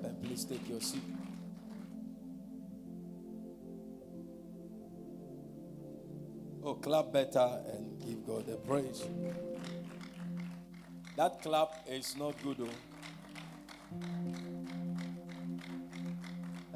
[0.00, 1.02] clap and please take your seat.
[6.62, 9.02] Oh, clap better and give God the praise.
[11.16, 12.68] That clap is not good, though.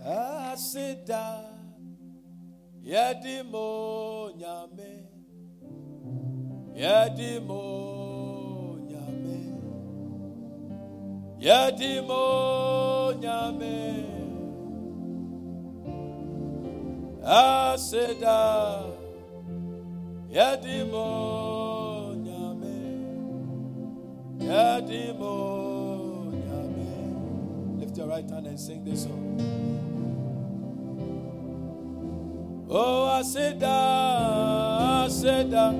[0.03, 1.45] Asida
[2.85, 5.07] Yedimo Nyame
[6.77, 8.14] Yedimo
[11.45, 14.05] Yedimo Nyame.
[17.23, 18.83] Asida
[20.33, 21.07] Yedimo
[22.25, 22.77] Nyame.
[24.39, 25.35] Yedimo
[26.33, 27.79] Nyame.
[27.81, 29.21] Lift your right hand and sing this song.
[32.71, 33.69] Oh, Aseda,
[35.05, 35.75] Aseda,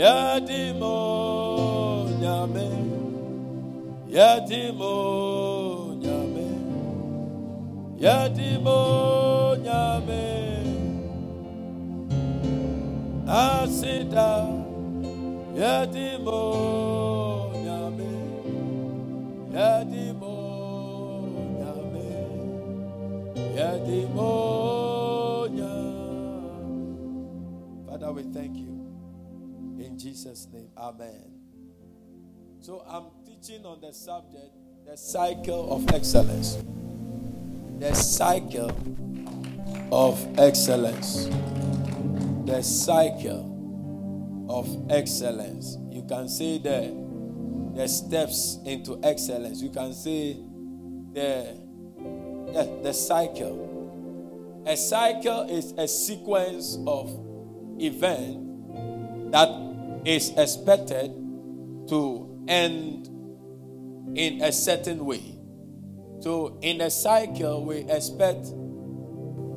[0.00, 0.96] Yadimo
[2.18, 2.68] Nyame,
[4.18, 6.48] Yadimo Nyame,
[8.00, 10.24] Yadimo Nyame,
[13.28, 14.30] Aseda,
[15.54, 16.42] Yadimo
[17.62, 18.12] Nyame,
[19.54, 20.34] Yadimo
[21.60, 22.10] Nyame,
[23.56, 24.30] Yadimo.
[27.86, 28.74] Father, we thank you.
[29.78, 31.38] In Jesus' name, Amen.
[32.60, 34.50] So I'm teaching on the subject,
[34.84, 36.58] the cycle of excellence.
[37.78, 38.70] The cycle
[39.92, 41.26] of excellence.
[42.46, 45.76] The cycle of excellence.
[45.90, 46.92] You can say the,
[47.76, 49.62] the steps into excellence.
[49.62, 50.38] You can say
[51.12, 51.60] the,
[52.82, 54.64] the cycle.
[54.66, 57.08] A cycle is a sequence of
[57.78, 59.48] events that
[60.04, 61.12] is expected
[61.88, 63.08] to end
[64.14, 65.22] in a certain way.
[66.20, 68.48] So, in a cycle, we expect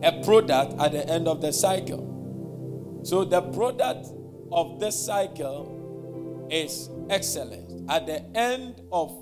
[0.03, 2.99] a product at the end of the cycle.
[3.03, 4.07] So, the product
[4.51, 7.83] of this cycle is excellence.
[7.89, 9.17] At the end of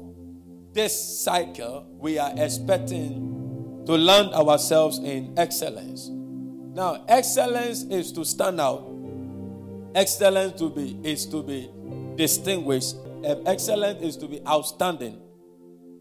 [0.74, 6.10] this cycle, we are expecting to land ourselves in excellence.
[6.10, 8.86] Now, excellence is to stand out.
[9.96, 11.70] Excellence to be is to be
[12.16, 12.96] distinguished.
[13.26, 15.20] Um, excellent is to be outstanding.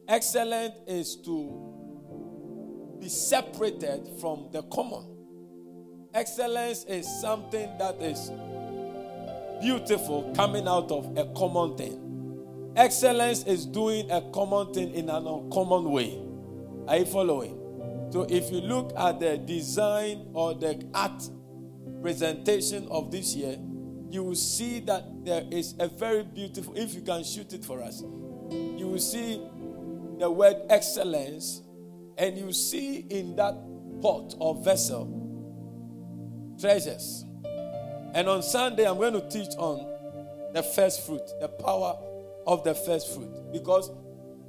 [0.06, 5.04] Excellent is to be separated from the common.
[6.14, 8.30] Excellence is something that is
[9.60, 12.72] beautiful coming out of a common thing.
[12.76, 16.18] Excellence is doing a common thing in an uncommon way.
[16.86, 17.58] Are you following?
[18.10, 21.22] So if you look at the design or the art
[22.00, 23.58] presentation of this year,
[24.10, 27.82] you will see that there is a very beautiful, if you can shoot it for
[27.82, 28.02] us,
[28.50, 29.42] you will see
[30.18, 31.62] the word excellence,
[32.16, 33.54] and you see in that
[34.00, 35.14] pot or vessel
[36.58, 37.24] treasures.
[38.14, 39.86] And on Sunday, I'm going to teach on
[40.54, 41.96] the first fruit, the power
[42.46, 43.30] of the first fruit.
[43.52, 43.90] Because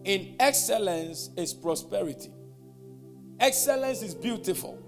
[0.06, 2.32] in excellence is prosperity.
[3.40, 4.82] Excellence is beautiful.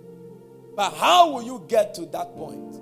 [0.75, 2.81] But how will you get to that point?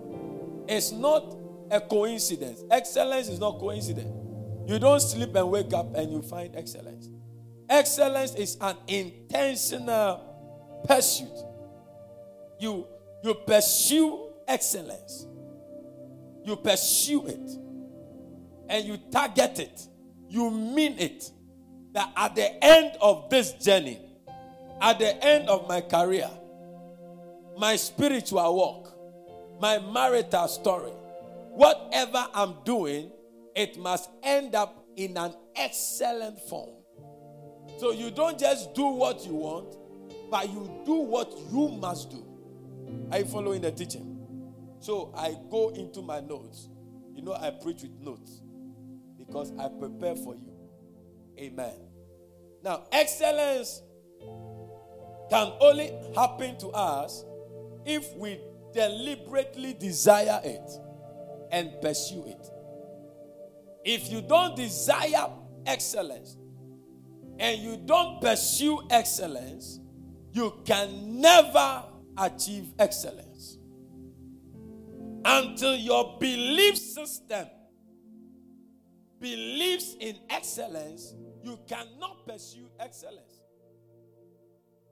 [0.68, 1.36] It's not
[1.72, 2.64] a coincidence.
[2.72, 4.12] Excellence is not coincidence.
[4.68, 7.10] You don't sleep and wake up and you find excellence.
[7.70, 11.32] Excellence is an intentional pursuit.
[12.60, 12.88] You
[13.24, 15.28] you pursue excellence.
[16.44, 17.52] You pursue it.
[18.70, 19.88] And you target it.
[20.30, 21.32] You mean it.
[21.94, 24.00] That at the end of this journey,
[24.82, 26.30] at the end of my career,
[27.58, 28.94] my spiritual walk,
[29.60, 30.92] my marital story,
[31.60, 33.12] whatever I'm doing,
[33.54, 36.70] it must end up in an excellent form.
[37.80, 39.76] So you don't just do what you want,
[40.32, 42.26] but you do what you must do.
[43.12, 44.18] Are you following the teaching?
[44.80, 46.70] So I go into my notes.
[47.14, 48.40] You know, I preach with notes
[49.18, 50.54] because I prepare for you.
[51.38, 51.74] Amen.
[52.64, 53.82] Now, excellence
[55.30, 57.26] can only happen to us
[57.86, 58.40] if we
[58.74, 60.72] deliberately desire it
[61.52, 62.48] and pursue it.
[63.84, 65.30] If you don't desire
[65.66, 66.38] excellence
[67.40, 69.80] and you don't pursue excellence,
[70.34, 71.84] you can never
[72.18, 73.58] achieve excellence.
[75.26, 77.48] Until your belief system
[79.20, 81.14] believes in excellence,
[81.44, 83.42] you cannot pursue excellence.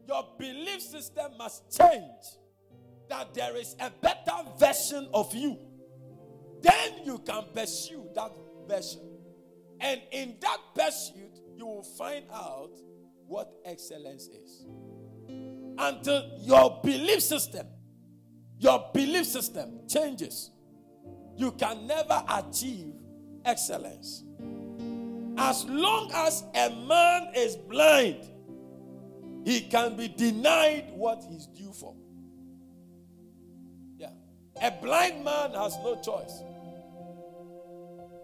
[0.07, 2.38] Your belief system must change
[3.09, 5.57] that there is a better version of you.
[6.68, 8.31] Then you can pursue that
[8.68, 9.02] version.
[9.80, 12.72] And in that pursuit, you will find out
[13.25, 14.66] what excellence is.
[15.78, 17.68] Until your belief system,
[18.60, 20.52] your belief system changes,
[21.38, 22.94] you can never achieve
[23.46, 24.24] excellence.
[25.38, 28.28] As long as a man is blind,
[29.46, 31.96] he can be denied what he's due for.
[33.98, 34.10] Yeah.
[34.62, 36.42] A blind man has no choice.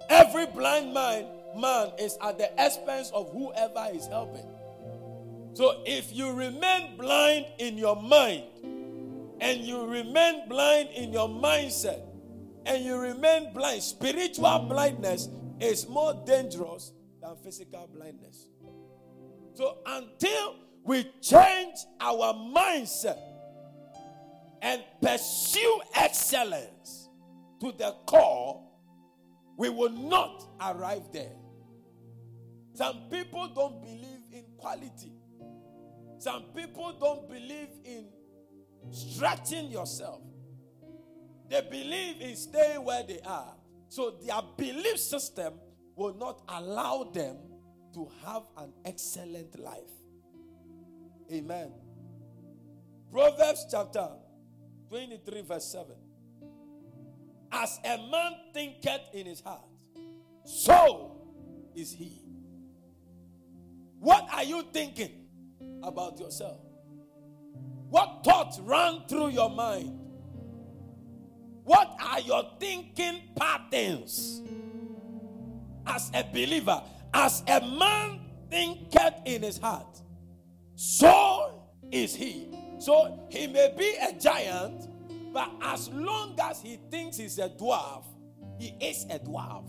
[0.09, 1.25] Every blind man,
[1.59, 4.45] man is at the expense of whoever is helping.
[5.53, 8.43] So if you remain blind in your mind
[9.39, 12.01] and you remain blind in your mindset
[12.65, 15.29] and you remain blind, spiritual blindness
[15.59, 16.91] is more dangerous
[17.21, 18.47] than physical blindness.
[19.53, 23.19] So until we change our mindset
[24.61, 27.09] and pursue excellence
[27.61, 28.63] to the core,
[29.57, 31.35] we will not arrive there.
[32.73, 35.13] Some people don't believe in quality.
[36.17, 38.07] Some people don't believe in
[38.91, 40.21] stretching yourself.
[41.49, 43.53] They believe in staying where they are.
[43.89, 45.53] So their belief system
[45.95, 47.37] will not allow them
[47.93, 49.91] to have an excellent life.
[51.31, 51.71] Amen.
[53.11, 54.09] Proverbs chapter
[54.89, 55.95] 23, verse 7.
[57.53, 59.61] As a man thinketh in his heart,
[60.43, 61.17] so
[61.75, 62.19] is he.
[63.99, 65.27] What are you thinking
[65.81, 66.59] about yourself?
[67.89, 69.99] What thoughts run through your mind?
[71.63, 74.41] What are your thinking patterns?
[75.85, 76.81] as a believer,
[77.13, 80.01] as a man thinketh in his heart,
[80.75, 81.61] so
[81.91, 82.47] is he.
[82.79, 84.89] So he may be a giant,
[85.33, 88.03] but as long as he thinks he's a dwarf,
[88.59, 89.67] he is a dwarf.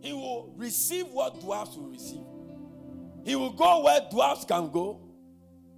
[0.00, 2.24] He will receive what dwarfs will receive.
[3.24, 5.00] He will go where dwarfs can go.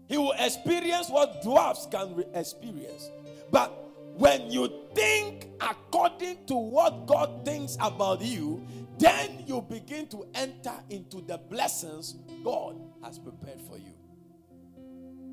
[0.09, 3.11] He will experience what dwarfs can re- experience.
[3.51, 3.71] But
[4.17, 8.67] when you think according to what God thinks about you,
[8.99, 13.95] then you begin to enter into the blessings God has prepared for you.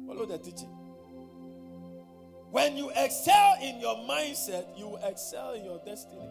[0.07, 0.84] Follow the teaching.
[2.55, 6.25] When you excel in your mindset, you excel in your destiny.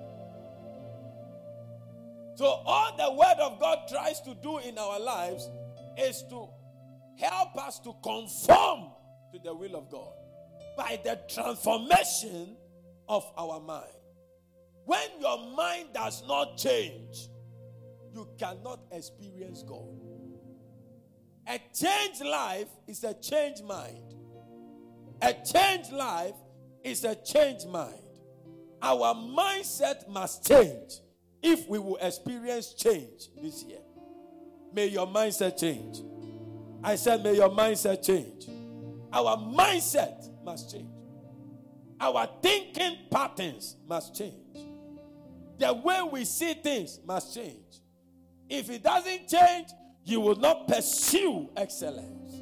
[2.37, 5.50] So, all the Word of God tries to do in our lives
[5.99, 6.49] is to
[7.19, 8.93] help us to conform
[9.35, 10.15] to the will of God
[10.79, 12.56] by the transformation
[13.06, 13.93] of our mind.
[14.87, 17.29] When your mind does not change,
[18.15, 20.00] you cannot experience God.
[21.47, 24.15] A changed life is a changed mind.
[25.23, 26.35] A changed life
[26.83, 27.99] is a changed mind.
[28.83, 31.01] Our mindset must change
[31.43, 33.79] if we will experience change this year.
[34.75, 36.03] May your mindset change.
[36.83, 38.47] I said, may your mindset change.
[39.13, 40.91] Our mindset must change.
[42.01, 44.59] Our thinking patterns must change.
[45.59, 47.81] The way we see things must change.
[48.51, 49.69] If it doesn't change,
[50.05, 52.35] you will not pursue excellence.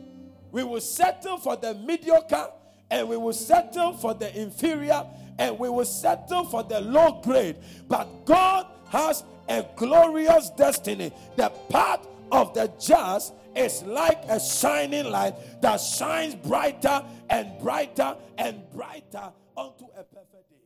[0.50, 2.49] We will settle for the mediocre
[2.92, 5.04] and we will settle for the inferior
[5.38, 7.56] and we will settle for the low grade.
[7.88, 11.11] But God has a glorious destiny.
[11.37, 18.14] The path of the just is like a shining light that shines brighter and brighter
[18.37, 20.56] and brighter unto a perfect day.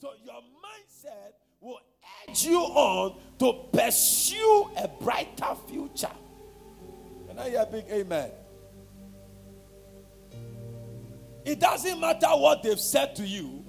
[0.00, 1.80] So your mindset will
[2.28, 6.12] edge you on to pursue a brighter future.
[7.26, 8.30] Can I hear a big amen?
[11.44, 13.64] It doesn't matter what they've said to you,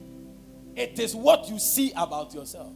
[0.75, 2.73] it is what you see about yourself.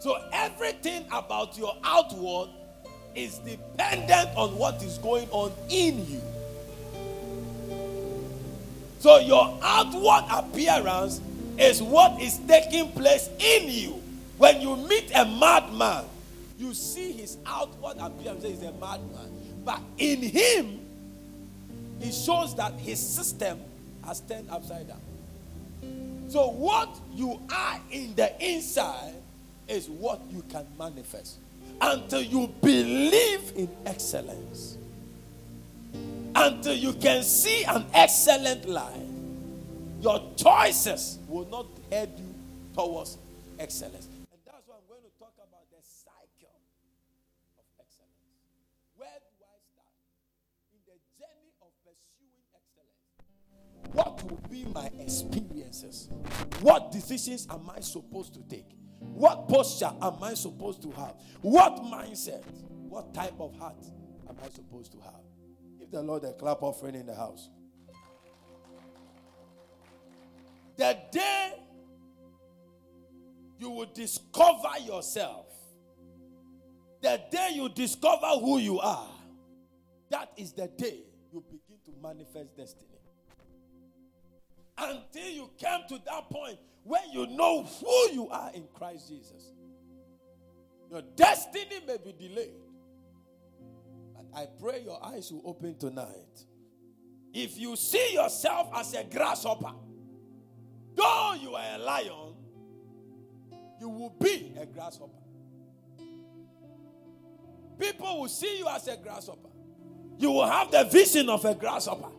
[0.00, 2.48] So everything about your outward
[3.14, 6.22] is dependent on what is going on in you.
[9.00, 11.20] So your outward appearance
[11.58, 14.02] is what is taking place in you.
[14.38, 16.04] When you meet a madman,
[16.58, 19.30] you see his outward appearance, he's a madman.
[19.64, 20.79] But in him,
[22.00, 23.60] it shows that his system
[24.04, 25.00] has turned upside down.
[26.28, 29.14] So, what you are in the inside
[29.68, 31.38] is what you can manifest
[31.80, 34.76] until you believe in excellence.
[36.34, 38.96] Until you can see an excellent life,
[40.00, 42.34] your choices will not head you
[42.74, 43.18] towards
[43.58, 44.06] excellence.
[53.92, 56.08] What will be my experiences?
[56.60, 58.66] What decisions am I supposed to take?
[59.00, 61.14] What posture am I supposed to have?
[61.42, 62.44] What mindset?
[62.88, 63.82] What type of heart
[64.28, 65.22] am I supposed to have?
[65.78, 67.48] Give the Lord a clap offering in the house.
[70.76, 71.52] The day
[73.58, 75.46] you will discover yourself,
[77.02, 79.10] the day you discover who you are,
[80.10, 81.00] that is the day
[81.32, 82.99] you begin to manifest destiny.
[84.80, 89.52] Until you came to that point where you know who you are in Christ Jesus,
[90.90, 92.54] your destiny may be delayed.
[94.34, 96.44] I pray your eyes will open tonight.
[97.32, 99.72] If you see yourself as a grasshopper,
[100.94, 102.34] though you are a lion,
[103.80, 105.12] you will be a grasshopper.
[107.78, 109.48] People will see you as a grasshopper.
[110.18, 112.10] You will have the vision of a grasshopper.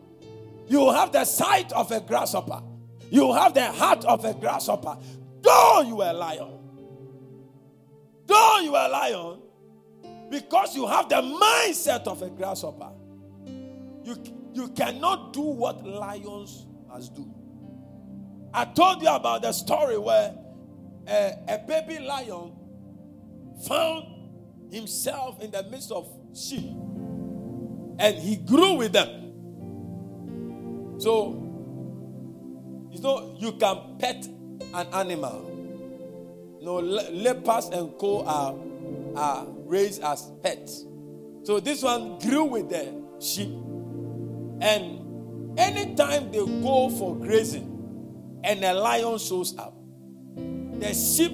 [0.68, 2.62] You have the sight of a grasshopper.
[3.10, 4.98] You have the heart of a grasshopper.
[5.42, 6.60] Though you are a lion.
[8.26, 9.42] Though you are a lion,
[10.30, 12.92] because you have the mindset of a grasshopper,
[14.04, 14.16] you,
[14.54, 17.34] you cannot do what lions must do.
[18.54, 20.34] I told you about the story where
[21.08, 22.54] a, a baby lion
[23.68, 24.06] found
[24.72, 26.72] himself in the midst of sheep
[28.00, 29.21] and he grew with them.
[31.02, 31.32] So,
[32.92, 34.28] you know, you can pet
[34.76, 35.48] an animal.
[36.62, 38.56] no, leopards and co are,
[39.16, 40.86] are raised as pets.
[41.44, 43.50] So this one grew with the sheep.
[44.62, 49.74] And anytime they go for grazing and a lion shows up,
[50.36, 51.34] the sheep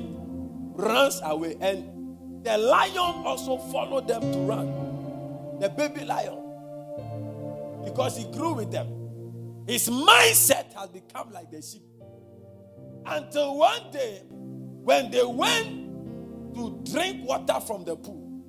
[0.78, 2.96] runs away and the lion
[3.26, 5.60] also followed them to run.
[5.60, 6.42] The baby lion.
[7.84, 8.97] Because he grew with them.
[9.68, 11.84] His mindset has become like the sheep.
[13.06, 18.42] Until one day, when they went to drink water from the pool,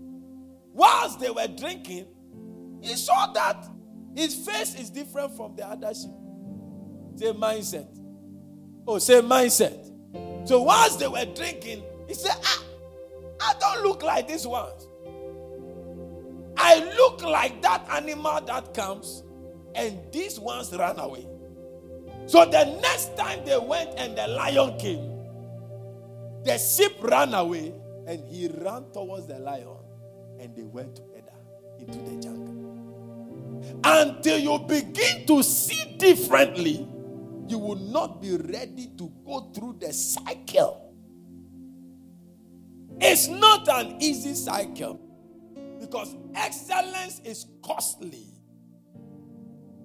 [0.72, 2.06] whilst they were drinking,
[2.80, 3.66] he saw that
[4.14, 6.12] his face is different from the other sheep.
[7.16, 7.88] Say mindset.
[8.86, 9.86] Oh, say mindset.
[10.48, 12.64] So whilst they were drinking, he said, Ah,
[13.40, 14.86] I don't look like this ones.
[16.56, 19.24] I look like that animal that comes
[19.74, 21.26] and these ones ran away.
[22.26, 25.18] So the next time they went and the lion came,
[26.44, 27.72] the sheep ran away
[28.06, 29.76] and he ran towards the lion
[30.38, 31.32] and they went together
[31.78, 32.54] into the jungle.
[33.84, 36.86] Until you begin to see differently,
[37.48, 40.92] you will not be ready to go through the cycle.
[43.00, 45.00] It's not an easy cycle
[45.80, 48.27] because excellence is costly.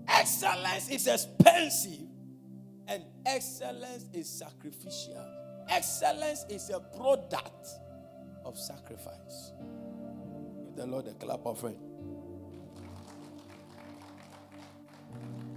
[0.07, 2.07] Excellence is expensive
[2.87, 5.25] and excellence is sacrificial.
[5.69, 7.67] Excellence is a product
[8.45, 9.53] of sacrifice.
[10.65, 11.77] Give the Lord a clap of offering.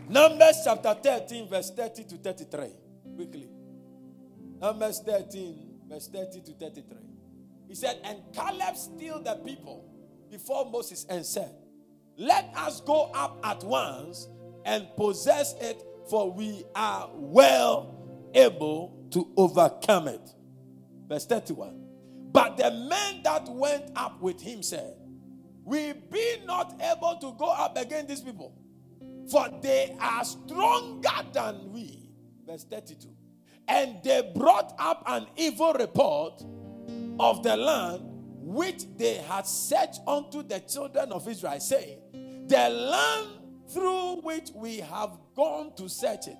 [0.08, 2.68] Numbers chapter 13, verse 30 to 33.
[3.16, 3.48] Quickly.
[4.60, 6.96] Numbers 13, verse 30 to 33.
[7.68, 9.84] He said, And Caleb stilled the people
[10.30, 11.50] before Moses and said,
[12.16, 14.28] Let us go up at once
[14.66, 17.94] and possess it, for we are well
[18.34, 20.34] able to overcome it.
[21.08, 21.82] Verse 31.
[22.32, 24.96] But the men that went up with him said,
[25.64, 28.54] We be not able to go up against these people,
[29.30, 32.10] for they are stronger than we.
[32.46, 33.08] Verse 32.
[33.68, 36.42] And they brought up an evil report
[37.18, 38.02] of the land
[38.46, 41.98] which they had searched unto the children of Israel, saying,
[42.46, 43.35] The land
[43.68, 46.36] through which we have gone to search it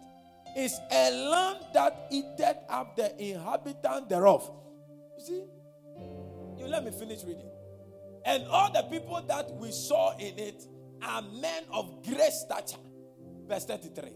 [0.57, 4.51] is a land that eateth up the inhabitant thereof.
[5.19, 5.45] You see,
[6.59, 7.51] you let me finish reading.
[8.25, 10.65] And all the people that we saw in it
[11.03, 12.79] are men of great stature.
[13.47, 14.11] Verse 33.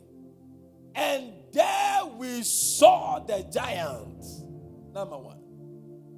[0.95, 4.41] And there we saw the giants.
[4.93, 5.37] Number one.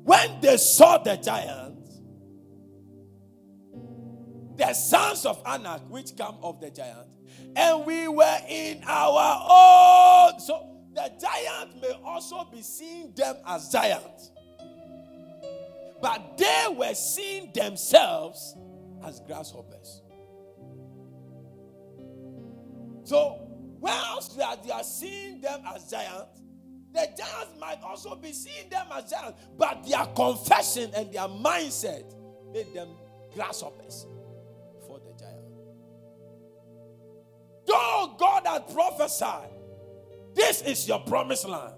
[0.05, 1.82] When they saw the giants,
[4.57, 7.09] the sons of Anak, which come of the giant,
[7.57, 10.41] and we were in our own.
[10.41, 14.31] So the giant may also be seeing them as giants,
[16.01, 18.57] but they were seeing themselves
[19.05, 20.03] as grasshoppers.
[23.05, 23.49] So,
[23.81, 26.41] whilst they are, they are seeing them as giants,
[26.93, 32.15] the giants might also be seeing them as giants, but their confession and their mindset
[32.53, 32.89] made them
[33.35, 34.07] grasshoppers.
[37.73, 39.49] Though God had prophesied,
[40.35, 41.75] this is your promised land.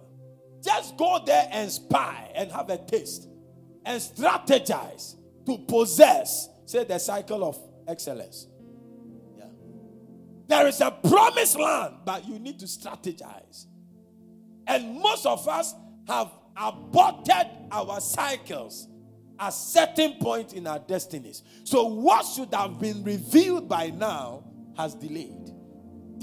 [0.61, 3.29] just go there and spy and have a taste
[3.85, 5.15] and strategize
[5.47, 8.49] to possess, say, the cycle of excellence.
[9.37, 9.45] Yeah.
[10.49, 13.67] There is a promised land, but you need to strategize.
[14.67, 15.75] And most of us
[16.09, 18.89] have aborted our cycles
[19.39, 21.43] at certain point in our destinies.
[21.63, 24.45] So what should have been revealed by now
[24.77, 25.44] has delayed.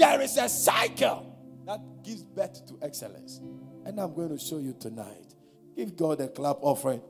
[0.02, 1.32] There is a cycle
[1.68, 3.40] that gives birth to excellence.
[3.86, 5.36] And I'm going to show you tonight.
[5.76, 7.02] Give God a clap offering.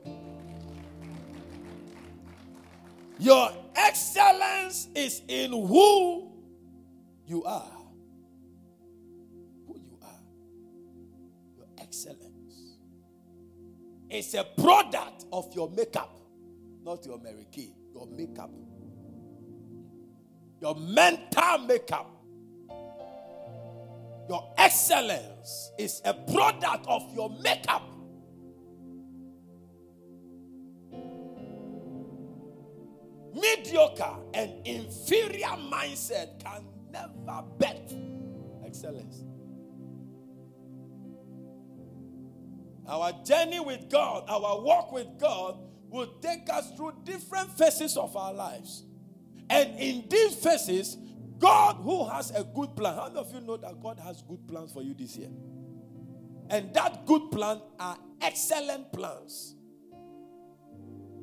[3.18, 6.32] Your excellence is in who
[7.26, 7.72] you are.
[9.66, 10.20] Who you are.
[11.56, 12.76] Your excellence
[14.10, 16.20] is a product of your makeup,
[16.84, 17.46] not your Mary
[17.94, 18.50] your makeup.
[20.60, 22.21] Your mental makeup.
[24.28, 27.82] Your excellence is a product of your makeup.
[33.34, 37.92] Mediocre and inferior mindset can never bet
[38.64, 39.24] excellence.
[42.86, 48.16] Our journey with God, our walk with God, will take us through different phases of
[48.16, 48.84] our lives.
[49.48, 50.96] And in these phases,
[51.42, 54.46] God, who has a good plan, how many of you know that God has good
[54.46, 55.28] plans for you this year?
[56.48, 59.56] And that good plan are excellent plans.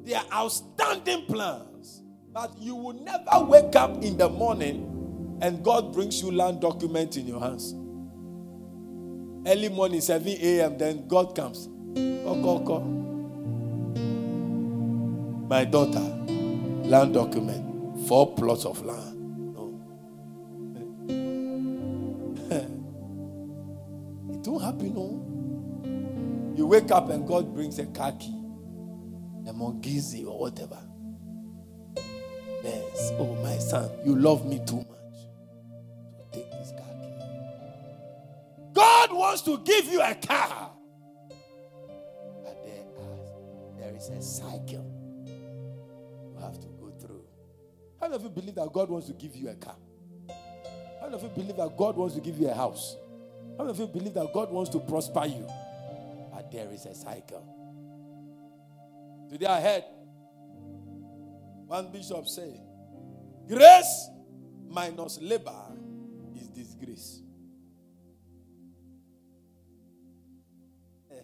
[0.04, 2.04] They are outstanding plans.
[2.34, 7.16] But you will never wake up in the morning and God brings you land document
[7.16, 7.74] in your hands.
[9.48, 11.70] Early morning, 7 a.m., then God comes.
[11.96, 12.82] Call, call, call.
[15.48, 16.02] My daughter,
[16.90, 19.19] land document, four plots of land.
[24.80, 26.54] Happen, no.
[26.56, 28.36] You wake up and God brings a car key,
[29.48, 30.80] a mongizi or whatever.
[32.64, 33.12] Yes.
[33.18, 34.88] Oh, my son, you love me too much.
[36.34, 37.40] Take this car key.
[38.74, 40.72] God wants to give you a car.
[42.44, 44.86] But there, are, there is a cycle
[46.26, 47.24] you have to go through.
[48.00, 49.76] How many of you believe that God wants to give you a car?
[51.00, 52.98] How many of you believe that God wants to give you a house?
[53.60, 55.46] How many of you believe that God wants to prosper you?
[56.34, 57.44] But there is a cycle.
[59.30, 59.84] Today I heard
[61.68, 62.58] one bishop say,
[63.50, 64.08] Grace
[64.70, 65.62] minus labor
[66.40, 67.20] is disgrace.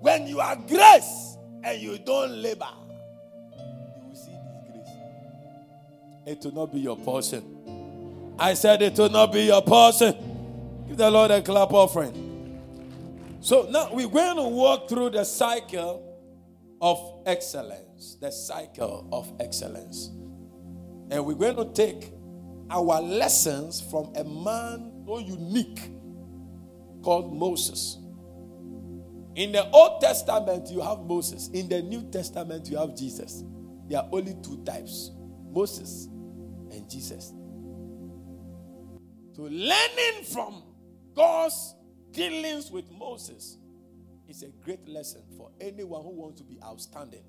[0.00, 2.66] When you are grace and you don't labor,
[3.96, 4.32] you will see
[4.66, 4.88] disgrace.
[6.26, 7.53] It will not be your portion.
[8.38, 10.14] I said it will not be your portion.
[10.88, 12.24] Give the Lord a clap offering.
[13.40, 16.02] So now we're going to walk through the cycle
[16.80, 18.16] of excellence.
[18.20, 20.10] The cycle of excellence.
[21.10, 22.12] And we're going to take
[22.70, 25.90] our lessons from a man so unique
[27.02, 27.98] called Moses.
[29.36, 31.48] In the Old Testament, you have Moses.
[31.48, 33.44] In the New Testament, you have Jesus.
[33.88, 35.10] There are only two types
[35.52, 36.08] Moses
[36.70, 37.32] and Jesus.
[39.34, 40.62] So, learning from
[41.14, 41.74] God's
[42.12, 43.58] dealings with Moses
[44.28, 47.24] is a great lesson for anyone who wants to be outstanding.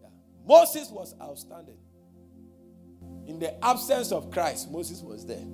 [0.00, 0.08] Yeah.
[0.46, 1.78] Moses was outstanding.
[3.26, 5.44] In the absence of Christ, Moses was there.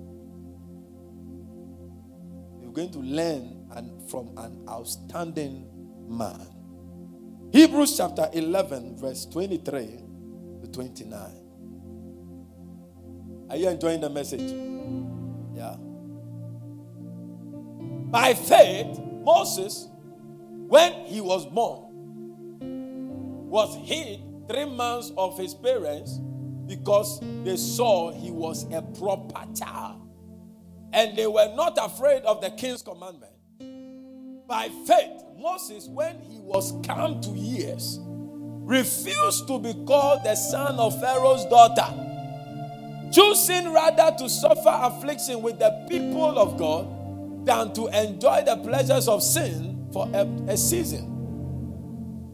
[2.60, 5.66] You're going to learn and from an outstanding
[6.06, 6.46] man.
[7.50, 10.00] Hebrews chapter 11, verse 23
[10.62, 11.44] to 29.
[13.48, 14.52] Are you enjoying the message?
[15.54, 15.76] Yeah.
[18.10, 19.88] By faith, Moses,
[20.68, 21.92] when he was born,
[23.48, 26.20] was hid three months of his parents
[26.66, 30.00] because they saw he was a proper child.
[30.92, 33.32] And they were not afraid of the king's commandment.
[34.46, 40.76] By faith, Moses, when he was come to years, refused to be called the son
[40.78, 41.86] of Pharaoh's daughter,
[43.14, 49.06] choosing rather to suffer affliction with the people of God than to enjoy the pleasures
[49.06, 51.12] of sin for a, a season.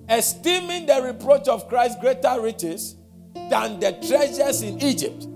[0.08, 2.96] Esteeming the reproach of Christ greater riches
[3.34, 5.26] than the treasures in Egypt,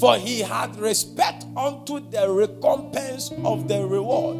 [0.00, 4.38] for he had respect unto the recompense of the reward.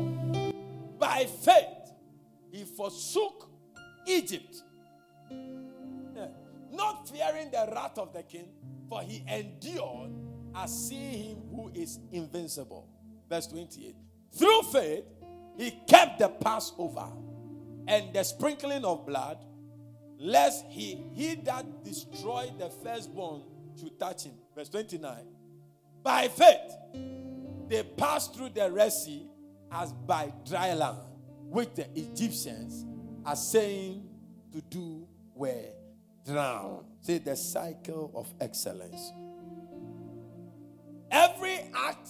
[0.98, 1.92] By faith,
[2.50, 3.50] he forsook
[4.06, 4.62] Egypt,
[6.72, 8.48] not fearing the wrath of the king,
[8.88, 10.10] for he endured
[10.56, 12.88] as seeing him who is invincible.
[13.28, 13.94] Verse 28.
[14.32, 15.04] Through faith,
[15.56, 17.08] he kept the Passover
[17.86, 19.38] and the sprinkling of blood,
[20.18, 23.42] lest he, he that destroyed the firstborn
[23.78, 24.34] should touch him.
[24.54, 25.26] Verse 29.
[26.02, 26.72] By faith,
[27.68, 29.26] they passed through the Red Sea
[29.72, 30.98] as by dry land,
[31.48, 32.84] which the Egyptians
[33.24, 34.06] are saying
[34.52, 35.70] to do were
[36.26, 36.84] drowned.
[37.00, 39.12] Say the cycle of excellence.
[41.14, 42.08] Every act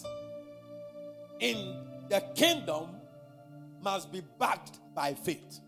[1.39, 2.97] in the kingdom
[3.83, 5.61] must be backed by faith.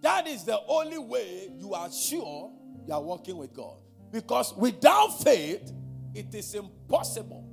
[0.00, 2.52] That is the only way you are sure
[2.86, 3.78] you are working with God.
[4.12, 5.72] Because without faith,
[6.14, 7.44] it is impossible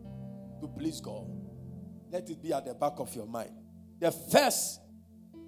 [0.61, 1.27] to please God.
[2.11, 3.51] Let it be at the back of your mind.
[3.99, 4.79] The first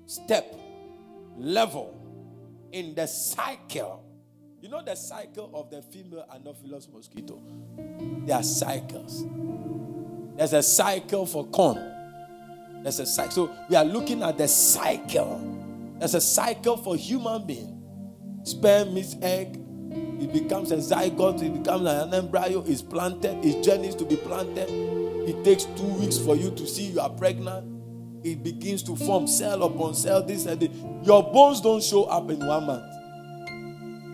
[0.08, 0.56] step,
[1.38, 1.96] level
[2.72, 4.09] in the cycle.
[4.62, 7.42] You know the cycle of the female Anopheles mosquito?
[8.26, 9.24] There are cycles.
[10.36, 11.78] There's a cycle for corn.
[12.84, 13.32] There's a cycle.
[13.48, 15.40] So we are looking at the cycle.
[15.98, 17.82] There's a cycle for human being.
[18.44, 19.56] Sperm meets egg.
[20.22, 21.42] It becomes a zygote.
[21.42, 22.62] It becomes an embryo.
[22.68, 23.44] It's planted.
[23.46, 24.70] It journeys to be planted.
[24.70, 28.26] It takes two weeks for you to see you are pregnant.
[28.26, 30.22] It begins to form cell upon cell.
[30.22, 30.70] This and this.
[31.08, 32.99] Your bones don't show up in one month.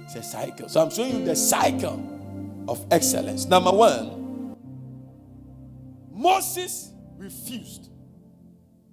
[0.06, 0.70] It's a cycle.
[0.70, 3.46] So I'm showing you the cycle of excellence.
[3.46, 4.56] Number one,
[6.12, 7.90] Moses refused.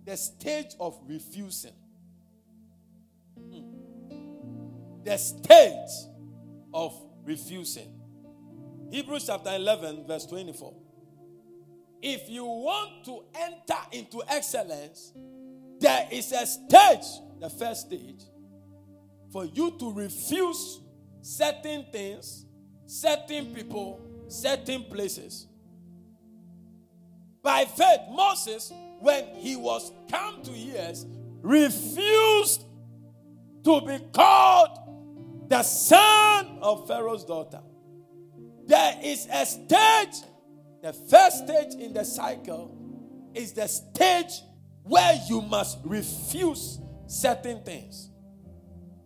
[0.04, 1.72] The stage of refusing.
[3.38, 3.62] Hmm.
[5.04, 6.08] the stage
[6.74, 8.00] of refusing.
[8.90, 10.74] Hebrews chapter 11, verse 24.
[12.02, 15.12] If you want to enter into excellence,
[15.80, 17.06] there is a stage,
[17.40, 18.22] the first stage,
[19.32, 20.81] for you to refuse
[21.22, 22.44] certain things,
[22.86, 25.46] certain people, certain places.
[27.42, 31.06] By faith, Moses, when he was come to years,
[31.40, 32.64] refused
[33.64, 34.78] to be called
[35.48, 37.60] the son of Pharaoh's daughter.
[38.66, 40.22] There is a stage,
[40.82, 42.76] the first stage in the cycle
[43.34, 44.40] is the stage
[44.84, 48.08] where you must refuse certain things,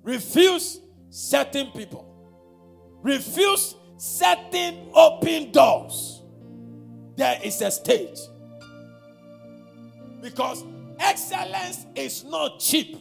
[0.02, 2.05] refuse certain people,
[3.06, 6.22] refuse certain open doors.
[7.16, 8.18] There is a stage.
[10.20, 10.64] Because
[10.98, 12.98] excellence is not cheap.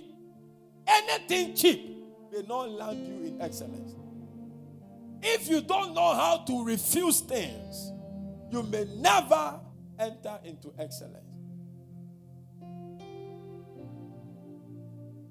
[0.88, 1.98] Anything cheap
[2.32, 3.96] may not land you in excellence.
[5.24, 7.91] If you don't know how to refuse things,
[8.52, 9.60] you may never
[9.98, 11.24] enter into excellence.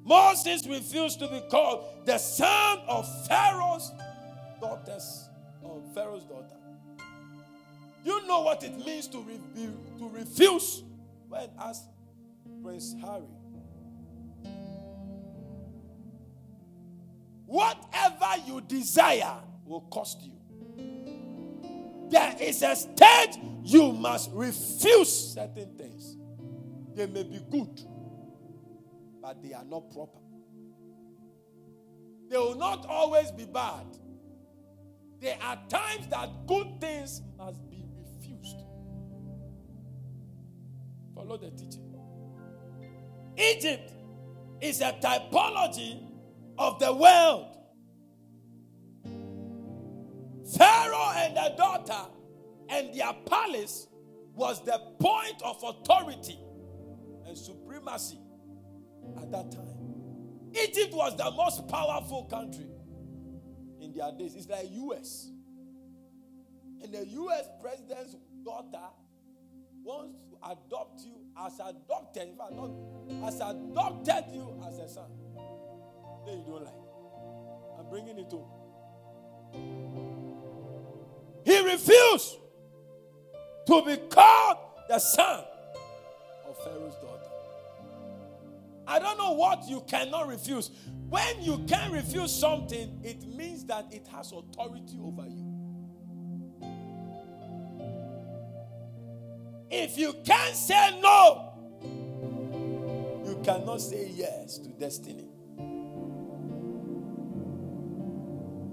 [0.04, 3.90] Moses refused to be called the son of Pharaoh's
[4.64, 5.28] daughters,
[5.62, 6.56] of Pharaoh's daughter.
[8.02, 10.82] You know what it means to, re- to refuse
[11.28, 11.88] when asked
[12.62, 13.24] Prince Harry
[17.46, 20.32] Whatever you desire will cost you.
[22.10, 26.16] There is a stage you must refuse certain things.
[26.94, 27.80] They may be good,
[29.20, 30.18] but they are not proper.
[32.30, 33.86] They will not always be bad.
[35.24, 38.58] There are times that good things must be refused.
[41.14, 41.96] Follow the teaching.
[43.38, 43.90] Egypt
[44.60, 45.98] is a typology
[46.58, 47.56] of the world.
[50.58, 52.10] Pharaoh and the daughter
[52.68, 53.88] and their palace
[54.34, 56.38] was the point of authority
[57.26, 58.18] and supremacy
[59.16, 59.94] at that time.
[60.52, 62.66] Egypt was the most powerful country
[63.94, 64.34] their days.
[64.34, 65.30] It's like US.
[66.82, 68.88] And the US president's daughter
[69.82, 72.70] wants to adopt you as adopted, in fact, not
[73.26, 75.10] as adopted you as a son
[76.26, 76.74] Then you don't like.
[77.78, 78.48] I'm bringing it home.
[81.44, 82.36] He refused
[83.66, 85.44] to be called the son
[86.46, 87.13] of Pharaoh's daughter.
[88.86, 90.70] I don't know what you cannot refuse.
[91.08, 95.54] When you can refuse something, it means that it has authority over you.
[99.70, 101.52] If you can't say no,
[103.24, 105.28] you cannot say yes to destiny.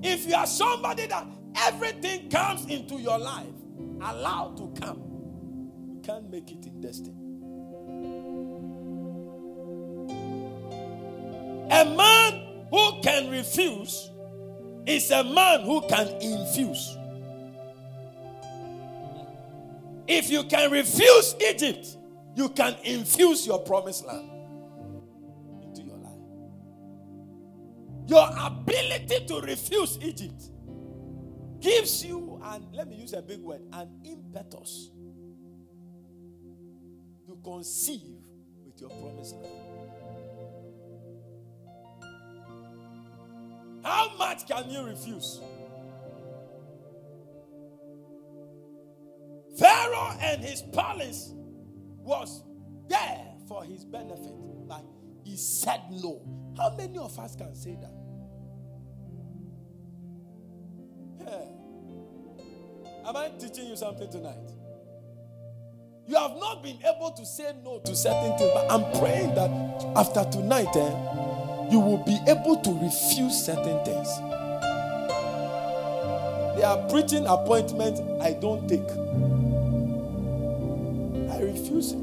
[0.04, 3.46] If you are somebody that everything comes into your life,
[4.02, 5.00] allowed to come,
[5.88, 7.21] you can't make it in destiny.
[11.72, 14.10] A man who can refuse
[14.86, 16.98] is a man who can infuse.
[20.08, 21.96] If you can refuse Egypt,
[22.36, 24.30] you can infuse your promised land
[25.64, 26.12] into your life.
[28.08, 30.44] Your ability to refuse Egypt
[31.62, 34.92] gives you, and let me use a big word, an impetus
[37.28, 38.20] to conceive
[38.66, 39.71] with your promised land.
[43.84, 45.42] How much can you refuse?
[49.58, 51.34] Pharaoh and his palace
[51.98, 52.44] was
[52.88, 54.34] there for his benefit,
[54.68, 54.84] but
[55.24, 56.22] he said no.
[56.58, 57.94] How many of us can say that?
[61.20, 61.62] Yeah.
[63.08, 64.38] Am I teaching you something tonight?
[66.08, 69.50] You have not been able to say no to certain things, but I'm praying that
[69.96, 74.08] after tonight, eh, you will be able to refuse certain things.
[76.58, 78.88] There are preaching appointments I don't take.
[81.32, 81.98] I refuse it.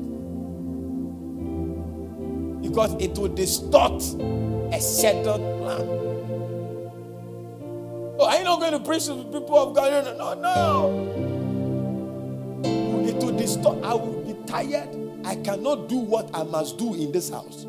[2.62, 4.02] Because it will distort
[4.72, 5.86] a settled plan.
[8.20, 10.16] Oh, are you not going to preach to the people of God?
[10.16, 10.90] No, no.
[13.06, 13.84] It will distort.
[13.84, 14.88] I will be tired.
[15.24, 17.66] I cannot do what I must do in this house.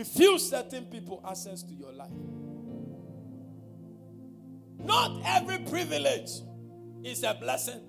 [0.00, 2.08] Refuse certain people access to your life.
[4.78, 6.30] Not every privilege
[7.04, 7.82] is a blessing.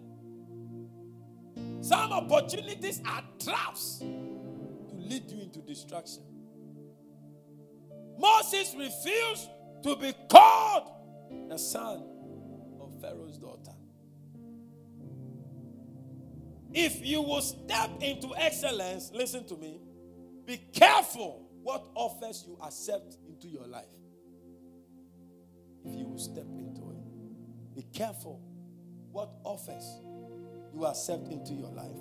[1.79, 6.23] Some opportunities are traps to lead you into destruction.
[8.19, 9.49] Moses refused
[9.83, 10.91] to be called
[11.47, 12.03] the son
[12.81, 13.71] of Pharaoh's daughter.
[16.73, 19.79] If you will step into excellence, listen to me,
[20.45, 23.85] be careful what offers you accept into your life
[25.83, 27.75] if you will step into it.
[27.75, 28.41] Be careful
[29.11, 30.01] what offers
[30.73, 31.97] you accept into your life.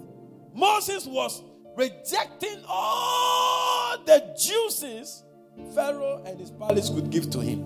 [0.55, 1.43] Moses was
[1.77, 5.25] rejecting all the juices
[5.75, 7.61] Pharaoh and his palace could give to him.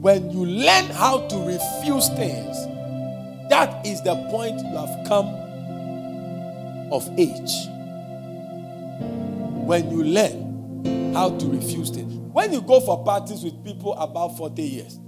[0.00, 2.56] When you learn how to refuse things,
[3.50, 5.26] that is the point you have come
[6.92, 7.68] of age.
[9.66, 12.12] When you learn how to refuse things.
[12.32, 15.00] When you go for parties with people about 40 years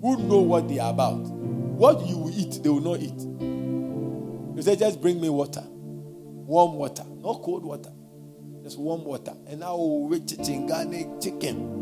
[0.00, 3.20] who know what they are about, what you will eat, they will not eat.
[4.56, 7.90] You say, just bring me water, warm water, not cold water,
[8.62, 9.34] just warm water.
[9.46, 11.76] And I will wait chingane chicken.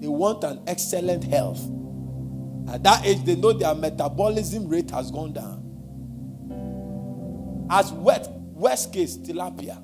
[0.00, 1.60] They want an excellent health.
[2.68, 5.62] At that age, they know their metabolism rate has gone down.
[7.70, 9.76] As wet, worst case, tilapia.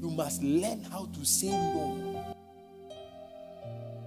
[0.00, 2.34] You must learn how to say no.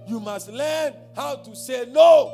[0.06, 2.32] You must learn how to say no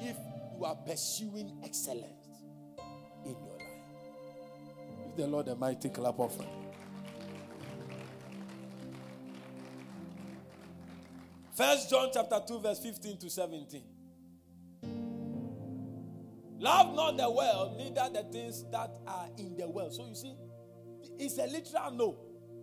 [0.00, 0.16] if
[0.56, 2.42] you are pursuing excellence
[3.24, 5.06] in your life.
[5.06, 6.48] Give the Lord a mighty clap offering.
[11.54, 13.93] First John chapter 2, verse 15 to 17.
[16.64, 19.92] Love not the world, neither the things that are in the world.
[19.92, 20.34] So you see,
[21.18, 22.16] it's a literal no.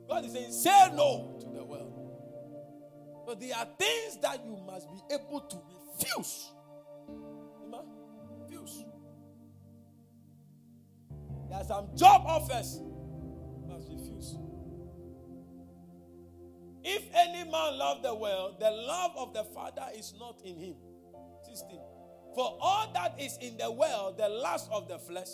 [0.10, 1.94] God is saying, say no to the world.
[3.28, 5.58] But there are things that you must be able to
[6.00, 6.50] refuse.
[11.48, 14.36] There are some job offers you must refuse.
[16.84, 20.76] If any man love the world, the love of the Father is not in him.
[21.44, 21.91] 16.
[22.36, 25.28] For all that is in the world, the lust of the flesh,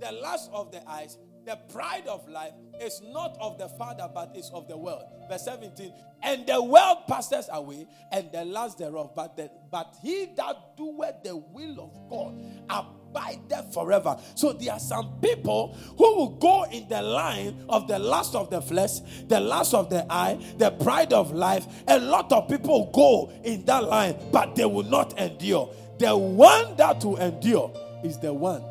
[0.00, 4.34] the lust of the eyes, the pride of life is not of the Father, but
[4.34, 5.04] is of the world.
[5.28, 5.92] Verse 17.
[6.22, 11.22] And the world passes away, and the lust thereof, but the, but he that doeth
[11.22, 14.16] the will of God abideth forever.
[14.34, 18.50] So there are some people who will go in the line of the lust of
[18.50, 21.66] the flesh, the lust of the eye, the pride of life.
[21.88, 25.70] A lot of people go in that line, but they will not endure.
[25.98, 28.62] The one that will endure is the one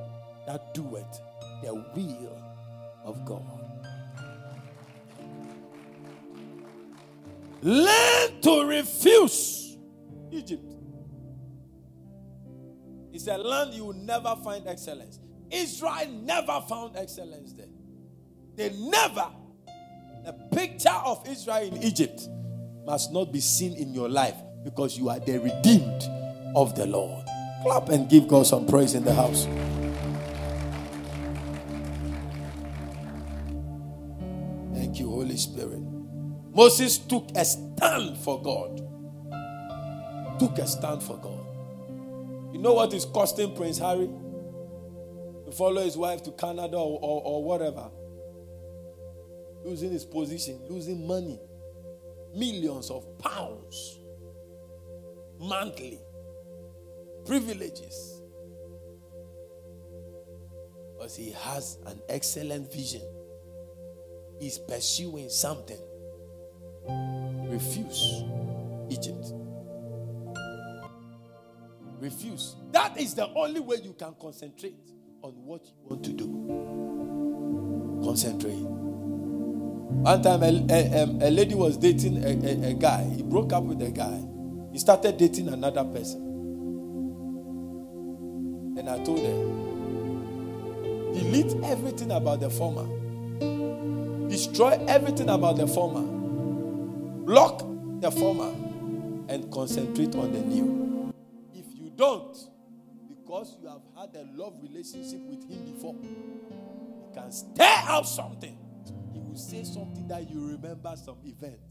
[0.46, 1.22] that doeth
[1.64, 2.44] the will
[3.04, 3.44] of God.
[7.62, 9.78] Learn to refuse
[10.32, 10.64] Egypt.
[13.14, 15.20] It's a land you will never find excellence.
[15.50, 17.68] Israel never found excellence there.
[18.56, 19.28] They never.
[20.26, 22.28] The picture of Israel in Egypt
[22.86, 26.02] must not be seen in your life because you are the redeemed
[26.56, 27.26] of the Lord.
[27.64, 29.46] Clap and give God some praise in the house.
[34.74, 35.82] Thank you, Holy Spirit.
[36.54, 38.78] Moses took a stand for God.
[40.40, 41.46] Took a stand for God.
[42.54, 44.10] You know what is costing Prince Harry?
[45.46, 47.90] To follow his wife to Canada or, or, or whatever.
[49.64, 51.40] Losing his position, losing money.
[52.36, 54.00] Millions of pounds
[55.40, 56.00] monthly.
[57.26, 58.22] Privileges.
[60.98, 63.02] Because he has an excellent vision.
[64.40, 65.80] He's pursuing something.
[67.50, 68.24] Refuse
[68.90, 69.26] Egypt.
[72.00, 72.56] Refuse.
[72.72, 74.76] That is the only way you can concentrate
[75.22, 78.02] on what you want to do.
[78.04, 78.60] Concentrate.
[78.60, 83.04] One time, a, a, um, a lady was dating a, a, a guy.
[83.16, 84.22] He broke up with the guy.
[84.74, 86.33] He started dating another person.
[88.76, 89.38] And I told her,
[91.14, 92.88] delete everything about the former,
[94.30, 96.02] destroy everything about the former,
[97.26, 97.64] block
[98.02, 98.52] the former,
[99.30, 101.14] and concentrate on the new
[101.54, 102.36] If you don't,
[103.08, 108.58] because you have had a love relationship with him before, he can stir up something.
[109.14, 111.62] He will say something that you remember some event.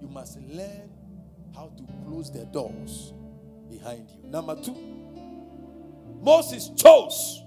[0.00, 0.90] You must learn
[1.56, 3.14] how to close the doors
[3.68, 4.30] behind you.
[4.30, 4.76] Number two,
[6.20, 7.42] Moses chose.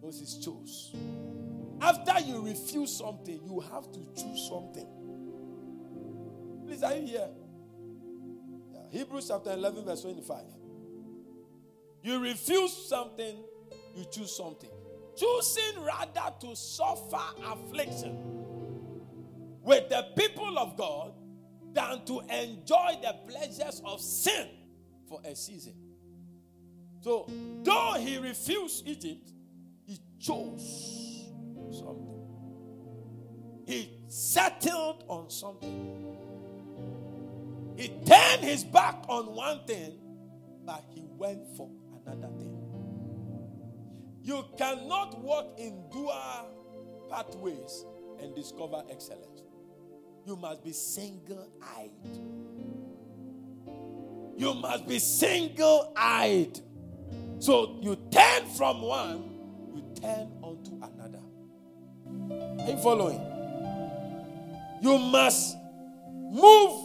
[0.00, 0.94] Moses chose.
[1.80, 4.86] After you refuse something, you have to choose something.
[6.66, 7.28] Please, are you here?
[8.72, 8.80] Yeah.
[8.90, 10.44] Hebrews chapter 11, verse 25.
[12.02, 13.36] You refuse something,
[13.96, 14.70] you choose something.
[15.16, 18.16] Choosing rather to suffer affliction
[19.62, 21.12] with the people of God
[21.72, 24.48] than to enjoy the pleasures of sin
[25.08, 25.74] for a season.
[27.00, 27.30] So,
[27.62, 29.30] though he refused Egypt,
[29.86, 31.26] he chose
[31.70, 32.18] something.
[33.66, 36.16] He settled on something.
[37.76, 39.98] He turned his back on one thing,
[40.64, 41.70] but he went for
[42.06, 42.58] another thing.
[44.22, 47.84] You cannot walk in dual pathways
[48.20, 49.37] and discover excellence.
[50.28, 51.90] You must be single eyed.
[54.36, 56.60] You must be single eyed.
[57.38, 59.24] So you turn from one,
[59.74, 61.22] you turn onto another.
[62.62, 63.22] Are you following?
[64.82, 65.56] You must
[66.12, 66.78] move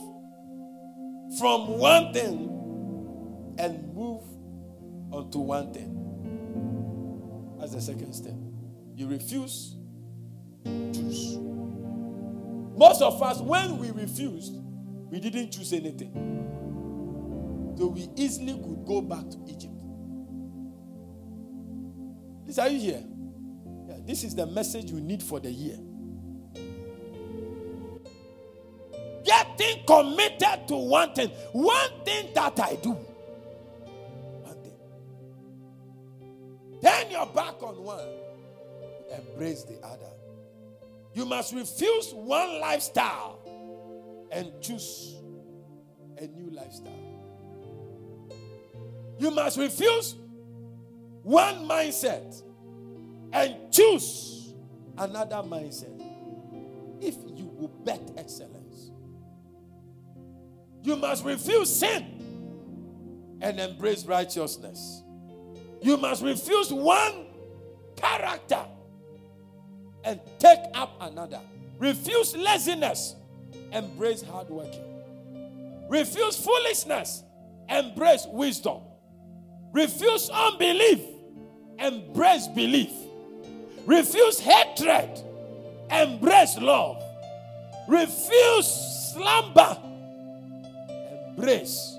[1.38, 4.24] from one thing and move
[5.12, 6.00] onto one thing.
[7.60, 8.36] That's the second step.
[8.96, 9.76] You refuse,
[10.64, 11.53] choose.
[12.76, 14.56] Most of us, when we refused,
[15.10, 16.12] we didn't choose anything.
[17.78, 19.74] So we easily could go back to Egypt.
[22.46, 23.04] Please, are you here?
[23.88, 25.78] Yeah, this is the message you need for the year.
[29.24, 31.30] Getting committed to one thing.
[31.52, 32.92] One thing that I do.
[34.42, 34.78] One thing.
[36.82, 38.08] Turn your back on one,
[39.18, 40.12] embrace the other.
[41.14, 43.40] You must refuse one lifestyle
[44.32, 45.16] and choose
[46.18, 46.92] a new lifestyle.
[49.20, 50.16] You must refuse
[51.22, 52.42] one mindset
[53.32, 54.54] and choose
[54.98, 56.02] another mindset
[57.00, 58.92] if you will bet excellence.
[60.82, 65.04] You must refuse sin and embrace righteousness.
[65.82, 67.28] You must refuse one
[67.96, 68.66] character
[70.04, 71.40] and take up another.
[71.80, 73.16] Refuse laziness,
[73.72, 74.84] embrace hard working.
[75.90, 77.24] Refuse foolishness,
[77.70, 78.82] embrace wisdom.
[79.72, 81.02] Refuse unbelief,
[81.80, 82.92] embrace belief.
[83.86, 85.10] Refuse hatred,
[85.92, 87.02] embrace love.
[87.88, 89.78] Refuse slumber,
[91.38, 91.98] embrace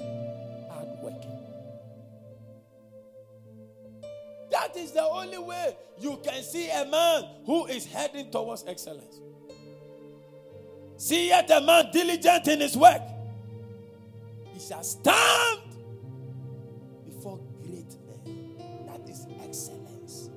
[4.54, 9.20] That is the only way you can see a man who is heading towards excellence.
[10.96, 13.02] See yet a man diligent in his work.
[14.52, 15.60] He shall stand
[17.04, 18.86] before great men.
[18.86, 20.30] That is excellence.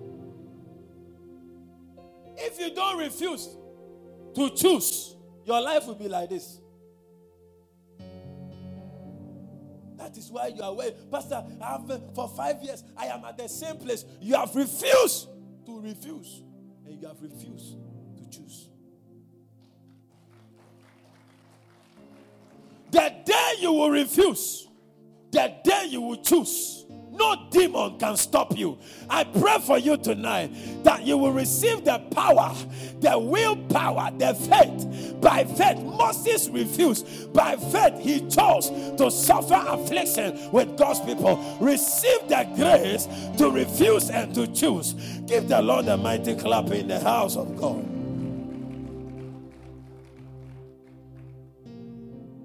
[2.38, 3.50] If you don't refuse
[4.34, 5.16] to choose,
[5.46, 6.60] your life will be like this.
[10.08, 10.96] That is why you are away.
[11.12, 14.06] Pastor, I've, uh, for five years, I am at the same place.
[14.22, 15.28] You have refused
[15.66, 16.44] to refuse,
[16.86, 17.76] and you have refused
[18.18, 18.70] to choose.
[22.90, 24.70] The day you will refuse,
[25.30, 26.86] the day you will choose.
[27.18, 28.78] No demon can stop you.
[29.10, 30.52] I pray for you tonight
[30.84, 32.54] that you will receive the power,
[33.00, 35.20] the willpower, the faith.
[35.20, 37.34] By faith, Moses refused.
[37.34, 41.58] By faith, he chose to suffer affliction with God's people.
[41.60, 43.08] Receive the grace
[43.38, 44.94] to refuse and to choose.
[45.26, 47.84] Give the Lord a mighty clap in the house of God.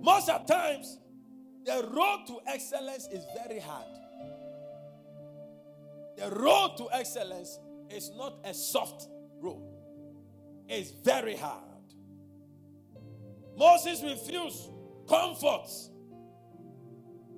[0.02, 0.98] Most of times,
[1.64, 4.01] the road to excellence is very hard.
[6.16, 7.58] The road to excellence
[7.90, 9.08] is not a soft
[9.40, 9.62] road,
[10.68, 11.62] it's very hard.
[13.56, 14.70] Moses refused
[15.08, 15.90] comforts,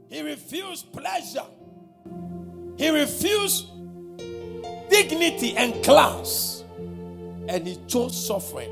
[0.09, 1.47] he refused pleasure,
[2.77, 3.69] he refused
[4.91, 8.71] dignity and class, and he chose suffering.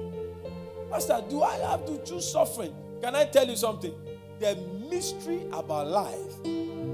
[0.90, 2.74] Master, do I have to choose suffering?
[3.00, 3.94] Can I tell you something?
[4.38, 4.56] The
[4.90, 6.34] mystery about life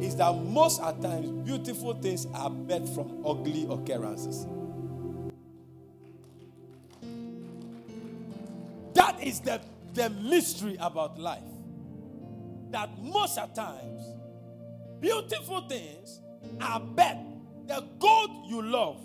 [0.00, 4.46] is that most at times beautiful things are birthed from ugly occurrences.
[8.94, 9.60] That is the,
[9.94, 11.42] the mystery about life.
[12.70, 14.02] That most at times
[15.00, 16.20] beautiful things
[16.60, 17.40] are birthed.
[17.66, 19.00] The gold you love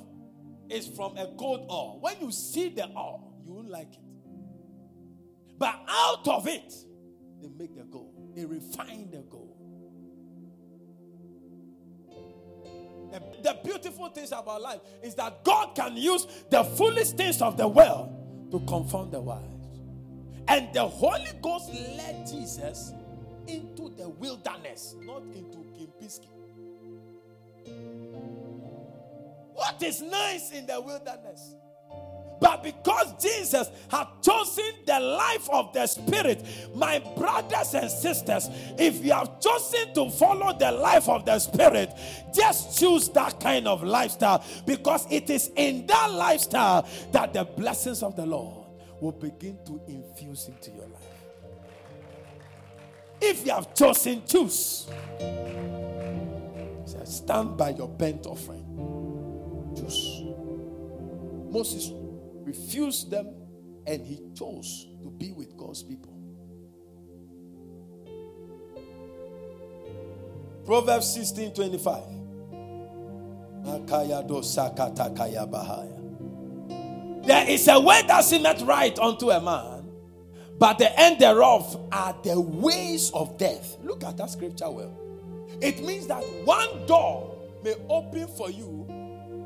[0.70, 1.98] is from a gold ore.
[2.00, 4.00] When you see the ore, you won't like it.
[5.58, 6.74] But out of it,
[7.42, 8.36] they make the gold.
[8.36, 9.43] They refine the gold.
[13.44, 17.68] The, beautiful things about life is that God can use the foolish things of the
[17.68, 18.10] world
[18.52, 19.44] to confound the wise.
[20.48, 22.92] And the Holy Ghost led Jesus
[23.48, 26.28] into the wilderness, not into Kempinski.
[29.54, 31.56] What is nice in the wilderness?
[32.44, 39.02] But because Jesus had chosen the life of the Spirit, my brothers and sisters, if
[39.02, 41.90] you have chosen to follow the life of the Spirit,
[42.36, 48.04] just choose that kind of lifestyle because it is in that lifestyle that the blessings
[48.04, 48.68] of the Lord
[49.00, 51.02] will begin to infuse into your life.
[53.22, 54.92] If you have chosen, choose.
[57.06, 58.66] Stand by your bent offering.
[59.78, 60.24] Choose.
[61.50, 62.03] Moses
[62.46, 63.34] refused them
[63.86, 66.14] and he chose to be with God's people.
[70.66, 72.04] Proverbs 16 25.
[77.26, 79.90] There is a way that seemeth right unto a man,
[80.58, 83.78] but the end thereof are the ways of death.
[83.84, 84.98] Look at that scripture well.
[85.62, 88.86] It means that one door may open for you,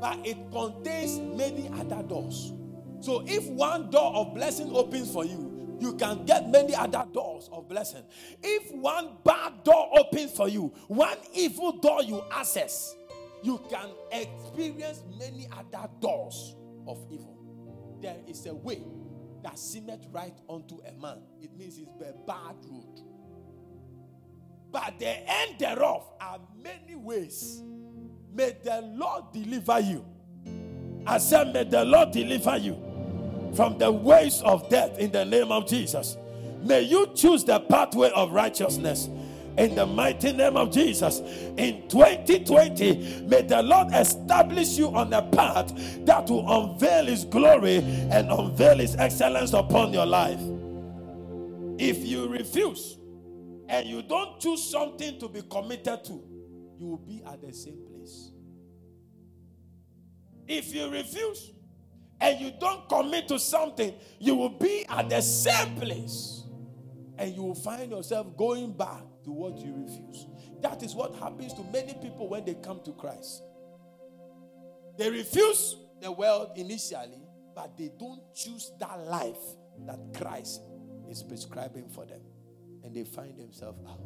[0.00, 2.52] but it contains many other doors.
[3.00, 7.48] So if one door of blessing opens for you, you can get many other doors
[7.52, 8.02] of blessing.
[8.42, 12.94] If one bad door opens for you, one evil door you access,
[13.42, 17.36] you can experience many other doors of evil.
[18.00, 18.82] There is a way
[19.44, 21.18] that seemeth right unto a man.
[21.40, 23.00] It means it's a bad road.
[24.70, 27.62] But the end thereof are many ways.
[28.34, 30.04] May the Lord deliver you.
[31.06, 32.87] I said, May the Lord deliver you
[33.54, 36.16] from the ways of death in the name of Jesus.
[36.62, 39.08] May you choose the pathway of righteousness
[39.58, 41.20] in the mighty name of Jesus.
[41.56, 45.72] In 2020, may the Lord establish you on a path
[46.06, 50.40] that will unveil His glory and unveil His excellence upon your life.
[51.78, 52.98] If you refuse
[53.68, 56.22] and you don't choose something to be committed to,
[56.78, 58.30] you will be at the same place.
[60.46, 61.52] If you refuse
[62.20, 66.42] and you don't commit to something, you will be at the same place.
[67.16, 70.26] And you will find yourself going back to what you refuse.
[70.62, 73.42] That is what happens to many people when they come to Christ.
[74.96, 77.22] They refuse the world initially,
[77.54, 79.36] but they don't choose that life
[79.86, 80.60] that Christ
[81.08, 82.20] is prescribing for them.
[82.84, 84.00] And they find themselves out.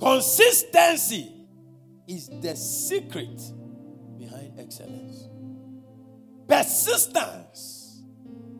[0.00, 1.32] Consistency
[2.08, 3.40] is the secret
[4.58, 5.28] excellence.
[6.48, 8.02] Persistence,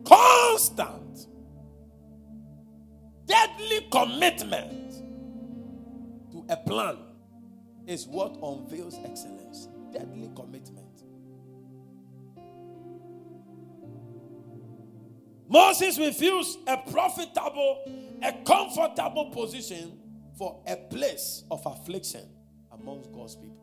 [0.05, 1.27] constant,
[3.25, 4.93] deadly commitment
[6.31, 6.97] to a plan
[7.87, 9.67] is what unveils excellence.
[9.91, 10.83] Deadly commitment.
[15.47, 17.83] Moses refused a profitable,
[18.23, 19.99] a comfortable position
[20.35, 22.25] for a place of affliction
[22.71, 23.62] amongst God's people.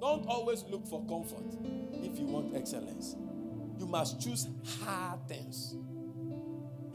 [0.00, 1.44] Don't always look for comfort
[1.92, 3.16] if you want excellence.
[3.78, 4.48] You must choose
[4.82, 5.76] hard things,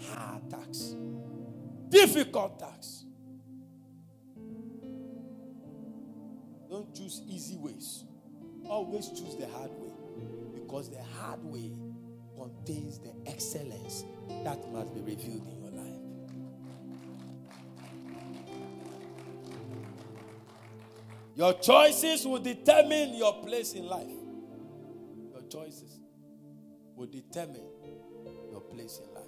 [0.10, 0.96] hard tasks,
[1.90, 3.06] difficult tasks.
[6.70, 8.04] Don't choose easy ways.
[8.66, 9.92] Always choose the hard way.
[10.56, 11.72] Because the hard way
[12.36, 14.06] contains the excellence
[14.44, 15.63] that must be revealed in your
[21.36, 24.08] Your choices will determine your place in life.
[25.32, 26.00] Your choices
[26.96, 27.66] will determine
[28.52, 29.24] your place in life.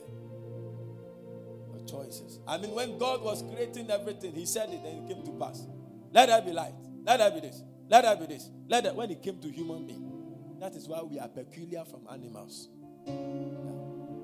[1.73, 2.39] Your choices.
[2.47, 5.65] I mean, when God was creating everything, He said it and it came to pass.
[6.11, 6.75] Let there be light.
[7.03, 7.63] Let there be this.
[7.89, 8.49] Let there be this.
[8.67, 8.93] Let there.
[8.93, 12.69] When it came to human being, that is why we are peculiar from animals.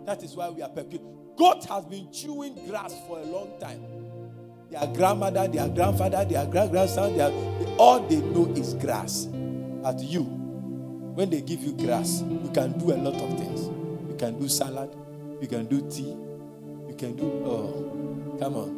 [0.05, 1.05] That is why we are peculiar.
[1.38, 4.01] God has been chewing grass for a long time.
[4.72, 7.30] Their grandmother, their grandfather, their grand grandson, their,
[7.78, 9.26] all they know is grass.
[9.26, 13.67] But you, when they give you grass, you can do a lot of things.
[14.09, 14.95] You can do salad,
[15.41, 16.15] you can do tea,
[16.88, 18.72] you can do, oh, come on.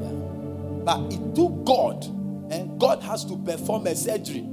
[0.00, 0.84] Yeah.
[0.84, 2.04] But it took God,
[2.52, 4.46] and God has to perform a surgery.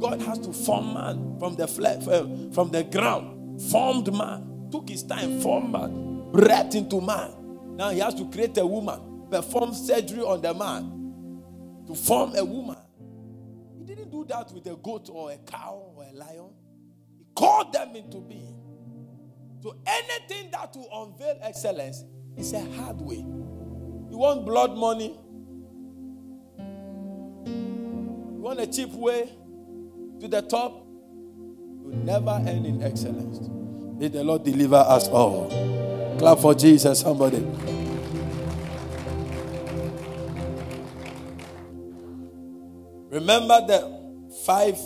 [0.00, 4.90] God has to form man from the flesh, uh, from the ground, formed man, took
[4.90, 7.39] his time, formed man, breathed into man.
[7.80, 12.44] Now he has to create a woman, perform surgery on the man to form a
[12.44, 12.76] woman.
[13.78, 16.50] He didn't do that with a goat or a cow or a lion.
[17.16, 18.54] He called them into being.
[19.62, 22.04] So anything that will unveil excellence
[22.36, 23.16] is a hard way.
[23.16, 25.18] You want blood money?
[26.58, 29.32] You want a cheap way
[30.20, 30.84] to the top?
[30.84, 33.38] You never end in excellence.
[33.98, 35.70] May the Lord deliver us all.
[36.20, 37.38] Clap for Jesus, somebody.
[43.08, 44.78] Remember the five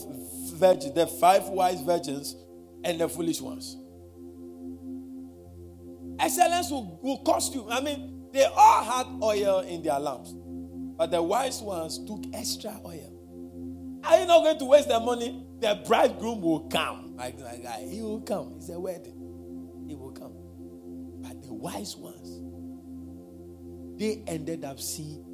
[0.53, 2.37] virgins, the five wise virgins,
[2.85, 3.77] and the foolish ones.
[6.21, 7.67] Excellence will, will cost you.
[7.69, 10.33] I mean, they all had oil in their lamps,
[10.97, 14.01] but the wise ones took extra oil.
[14.05, 15.45] Are you not going to waste the money?
[15.59, 17.19] The bridegroom will come.
[17.91, 18.55] He will come.
[18.59, 19.14] It's a wedding.
[21.65, 22.43] Wise ones,
[23.99, 25.25] they ended up seeing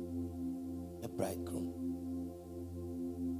[1.02, 1.74] the bridegroom.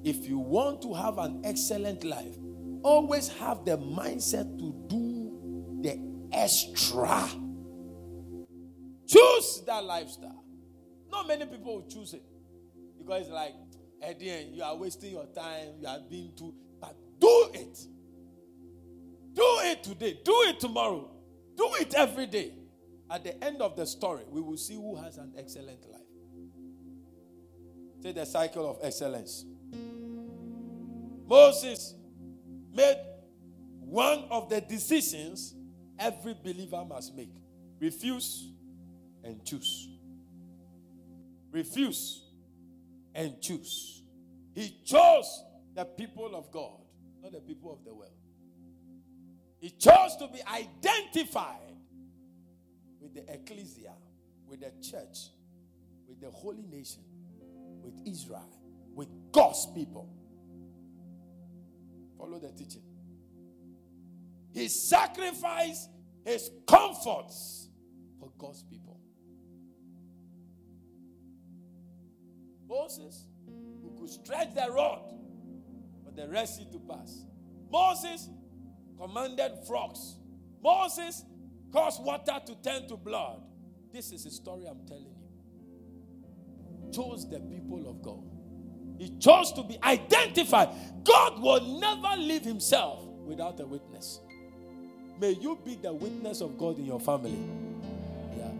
[0.02, 2.34] If you want to have an excellent life,
[2.82, 6.00] always have the mindset to do the
[6.32, 7.28] extra.
[9.06, 10.44] Choose that lifestyle.
[11.12, 12.24] Not many people will choose it
[12.98, 13.54] because it's like,
[14.02, 15.74] end, you are wasting your time.
[15.80, 16.54] You are being too.
[16.80, 17.78] But do it.
[19.34, 20.18] Do it today.
[20.24, 21.08] Do it tomorrow.
[21.56, 22.54] Do it every day.
[23.10, 26.00] At the end of the story, we will see who has an excellent life.
[28.02, 29.44] Say the cycle of excellence.
[31.26, 31.94] Moses
[32.72, 32.98] made
[33.80, 35.54] one of the decisions
[35.98, 37.30] every believer must make
[37.80, 38.52] refuse
[39.24, 39.88] and choose.
[41.50, 42.22] Refuse
[43.14, 44.02] and choose.
[44.54, 45.44] He chose
[45.74, 46.78] the people of God,
[47.22, 48.12] not the people of the world.
[49.58, 51.69] He chose to be identified
[53.00, 53.92] with the ecclesia,
[54.46, 55.30] with the church,
[56.08, 57.02] with the holy nation,
[57.82, 58.48] with Israel,
[58.94, 60.08] with God's people.
[62.18, 62.82] Follow the teaching.
[64.52, 65.88] He sacrificed
[66.24, 67.68] his comforts
[68.18, 69.00] for God's people.
[72.68, 73.26] Moses,
[73.82, 75.02] who could stretch the rod
[76.04, 77.24] for the Red Sea to pass.
[77.70, 78.28] Moses
[78.98, 80.16] commanded frogs.
[80.62, 81.24] Moses
[81.72, 83.42] caused water to turn to blood.
[83.92, 86.92] This is a story I'm telling you.
[86.92, 88.24] Chose the people of God.
[88.98, 90.68] He chose to be identified.
[91.04, 94.20] God will never leave himself without a witness.
[95.20, 97.38] May you be the witness of God in your family.
[98.36, 98.50] Yeah.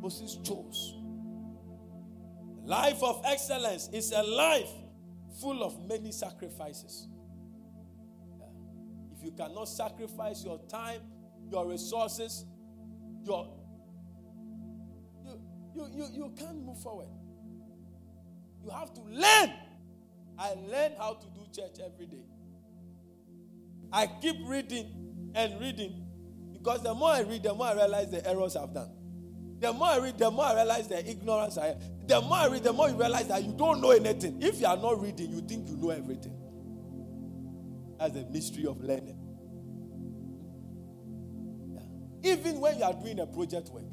[0.00, 0.94] Moses chose.
[2.64, 4.70] Life of excellence is a life
[5.40, 7.08] full of many sacrifices.
[8.38, 8.46] Yeah.
[9.16, 11.00] If you cannot sacrifice your time,
[11.50, 12.44] your resources,
[13.24, 13.48] your
[15.24, 15.40] you,
[15.74, 17.08] you, you, you can't move forward.
[18.64, 19.52] You have to learn.
[20.38, 22.24] I learn how to do church every day.
[23.92, 26.06] I keep reading and reading
[26.52, 28.90] because the more I read, the more I realize the errors I've done.
[29.60, 31.82] The more I read, the more I realize the ignorance I have.
[32.06, 34.40] The more I read, the more you realize that you don't know anything.
[34.42, 36.34] If you are not reading, you think you know everything.
[37.98, 39.19] That's the mystery of learning.
[42.22, 43.84] Even when you are doing a project work,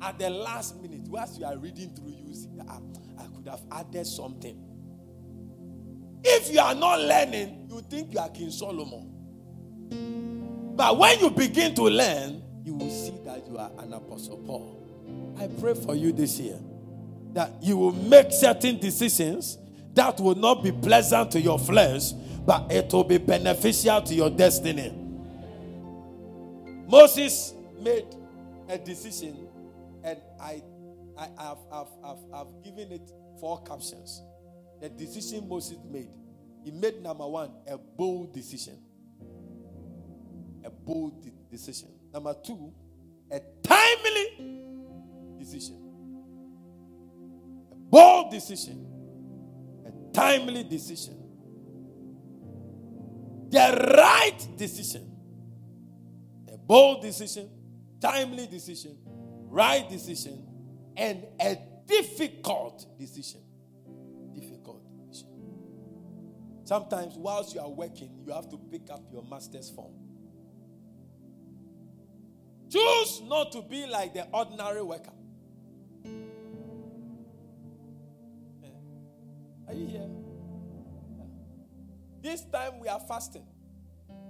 [0.00, 2.78] at the last minute, whilst you are reading through, you see, ah,
[3.18, 4.60] I could have added something.
[6.22, 9.10] If you are not learning, you think you are King Solomon.
[10.76, 14.80] But when you begin to learn, you will see that you are an apostle Paul.
[15.38, 16.58] I pray for you this year
[17.34, 19.58] that you will make certain decisions
[19.94, 22.12] that will not be pleasant to your flesh,
[22.44, 25.03] but it will be beneficial to your destiny.
[26.88, 28.06] Moses made
[28.68, 29.48] a decision,
[30.04, 30.62] and I,
[31.18, 33.10] I have, have, have, have given it
[33.40, 34.22] four captions.
[34.80, 36.10] The decision Moses made,
[36.64, 38.78] he made number one, a bold decision.
[40.64, 41.90] A bold de- decision.
[42.12, 42.72] Number two,
[43.32, 44.58] a timely
[45.38, 45.98] decision.
[47.72, 48.86] A bold decision.
[49.86, 51.16] A timely decision.
[53.50, 55.13] The right decision.
[56.66, 57.50] Bold decision,
[58.00, 58.96] timely decision,
[59.48, 60.46] right decision,
[60.96, 63.40] and a difficult decision.
[64.34, 65.28] Difficult decision.
[66.64, 69.92] Sometimes, whilst you are working, you have to pick up your master's form.
[72.70, 75.12] Choose not to be like the ordinary worker.
[78.64, 78.68] Eh.
[79.68, 80.08] Are you here?
[82.22, 83.46] This time we are fasting.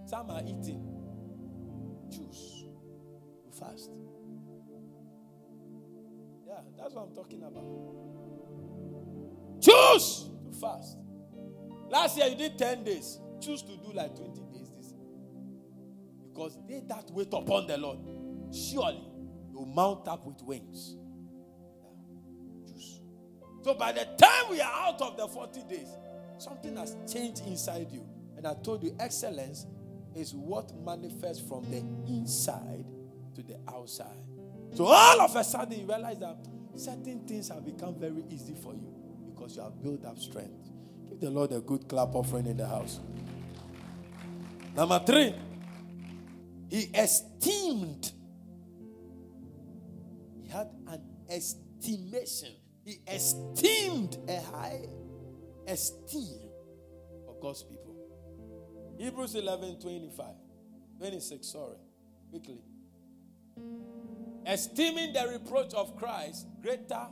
[0.04, 0.93] Some are eating.
[2.14, 2.64] Choose
[3.44, 3.90] to fast.
[6.46, 7.64] Yeah, that's what I'm talking about.
[9.60, 10.98] Choose to fast.
[11.88, 13.18] Last year you did 10 days.
[13.40, 14.94] Choose to do like 20 days this
[16.32, 17.98] Because they that wait upon the Lord,
[18.52, 19.02] surely
[19.52, 20.96] will mount up with wings.
[22.68, 23.00] Choose.
[23.62, 25.88] So by the time we are out of the 40 days,
[26.38, 28.06] something has changed inside you.
[28.36, 29.66] And I told you, excellence
[30.16, 31.78] is what manifests from the
[32.12, 32.84] inside
[33.34, 34.06] to the outside.
[34.74, 36.36] So all of a sudden you realize that
[36.76, 38.92] certain things have become very easy for you
[39.32, 40.70] because you have built up strength.
[41.08, 43.00] Give the Lord a good clap offering in the house.
[44.74, 45.34] Number three,
[46.68, 48.12] he esteemed.
[50.42, 52.50] He had an estimation.
[52.84, 54.86] He esteemed a high
[55.68, 56.40] esteem
[57.24, 57.93] for God's people.
[58.98, 60.26] Hebrews 11 25,
[60.98, 61.76] 26, sorry,
[62.30, 62.60] quickly.
[64.46, 67.06] Esteeming the reproach of Christ greater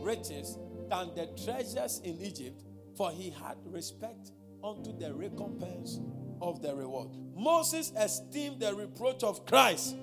[0.00, 0.58] riches
[0.88, 2.62] than the treasures in Egypt,
[2.96, 4.32] for he had respect
[4.62, 6.00] unto the recompense
[6.40, 7.08] of the reward.
[7.34, 9.96] Moses esteemed the reproach of Christ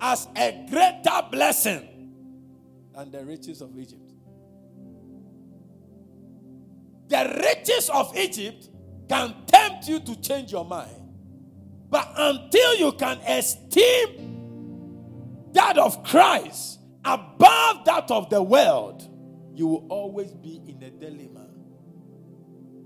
[0.00, 1.88] as a greater blessing
[2.94, 4.00] than the riches of Egypt.
[7.08, 8.68] The riches of Egypt
[9.08, 9.34] can
[9.88, 10.96] you to change your mind.
[11.90, 14.32] But until you can esteem
[15.52, 19.08] that of Christ above that of the world,
[19.54, 21.46] you will always be in a dilemma.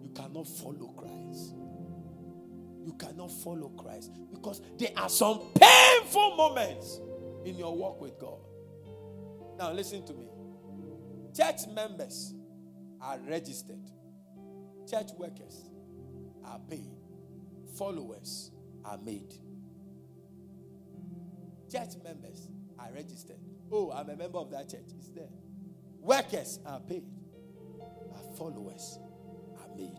[0.03, 1.55] You cannot follow Christ.
[2.85, 7.01] You cannot follow Christ because there are some painful moments
[7.45, 8.41] in your walk with God.
[9.59, 10.27] Now, listen to me.
[11.35, 12.35] Church members
[13.01, 13.91] are registered,
[14.89, 15.69] church workers
[16.49, 16.91] are paid,
[17.77, 18.51] followers
[18.85, 19.35] are made.
[21.71, 23.37] Church members are registered.
[23.71, 24.87] Oh, I'm a member of that church.
[24.99, 25.29] It's there.
[26.01, 27.05] Workers are paid,
[28.15, 28.99] our followers
[29.61, 29.93] are made.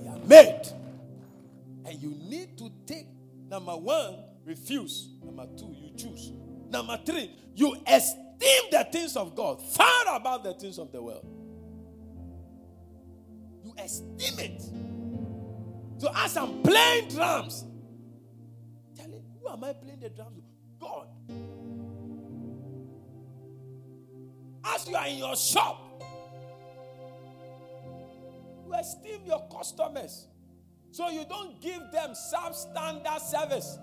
[0.00, 0.62] They are made.
[1.86, 3.06] And you need to take
[3.48, 5.08] number one, refuse.
[5.24, 6.32] Number two, you choose.
[6.68, 7.76] Number three, you
[8.40, 11.26] esteem the things of God far above the things of the world.
[13.64, 14.62] You esteem it.
[15.98, 17.64] So as I'm playing drums,
[18.96, 20.42] telling who am I playing the drums?
[20.78, 21.08] God.
[24.64, 26.02] As you are in your shop,
[28.66, 30.26] you esteem your customers.
[30.90, 33.78] So you don't give them substandard service.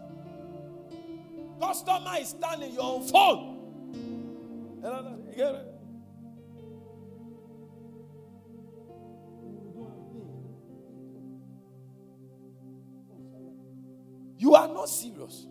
[1.60, 3.53] Customer is standing your phone.
[14.38, 15.48] You are not serious.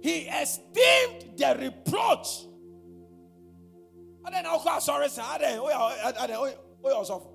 [0.00, 2.46] He esteemed the reproach.
[4.24, 5.22] And then I'll sorry, sir.
[5.34, 6.50] And oh,
[6.84, 7.32] oh,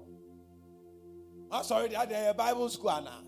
[1.52, 3.22] I'm sorry, the Bible school now.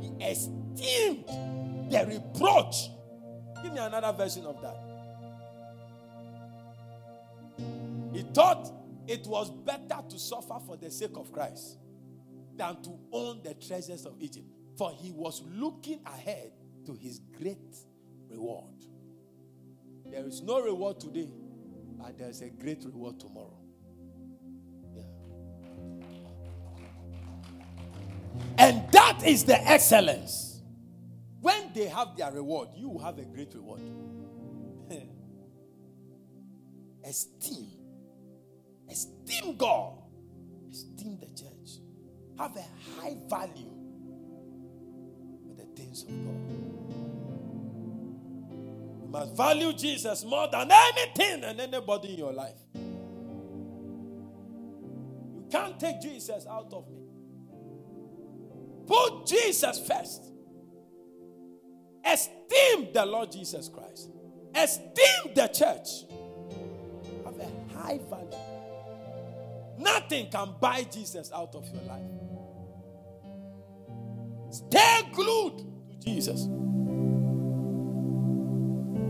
[0.00, 1.26] He esteemed
[1.90, 2.88] the reproach.
[3.62, 4.76] Give me another version of that.
[8.12, 8.70] He thought
[9.06, 11.78] it was better to suffer for the sake of Christ
[12.56, 14.46] than to own the treasures of Egypt.
[14.76, 16.52] For he was looking ahead
[16.86, 17.76] to his great
[18.28, 18.64] reward.
[20.06, 21.28] There is no reward today,
[21.98, 23.58] but there is a great reward tomorrow.
[24.94, 25.02] Yeah.
[28.58, 30.51] And that is the excellence.
[31.74, 33.80] They have their reward, you will have a great reward.
[37.04, 37.68] Esteem.
[38.90, 39.98] Esteem God.
[40.70, 41.80] Esteem the church.
[42.38, 42.64] Have a
[43.00, 43.70] high value
[45.46, 46.36] for the things of God.
[49.02, 52.58] You must value Jesus more than anything and anybody in your life.
[55.34, 57.02] You can't take Jesus out of me.
[58.86, 60.31] Put Jesus first.
[62.04, 64.10] Esteem the Lord Jesus Christ.
[64.54, 66.04] Esteem the church.
[67.24, 68.38] Have a high value.
[69.78, 72.02] Nothing can buy Jesus out of your life.
[74.50, 76.46] Stay glued to Jesus.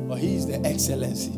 [0.08, 1.32] For he is the excellency.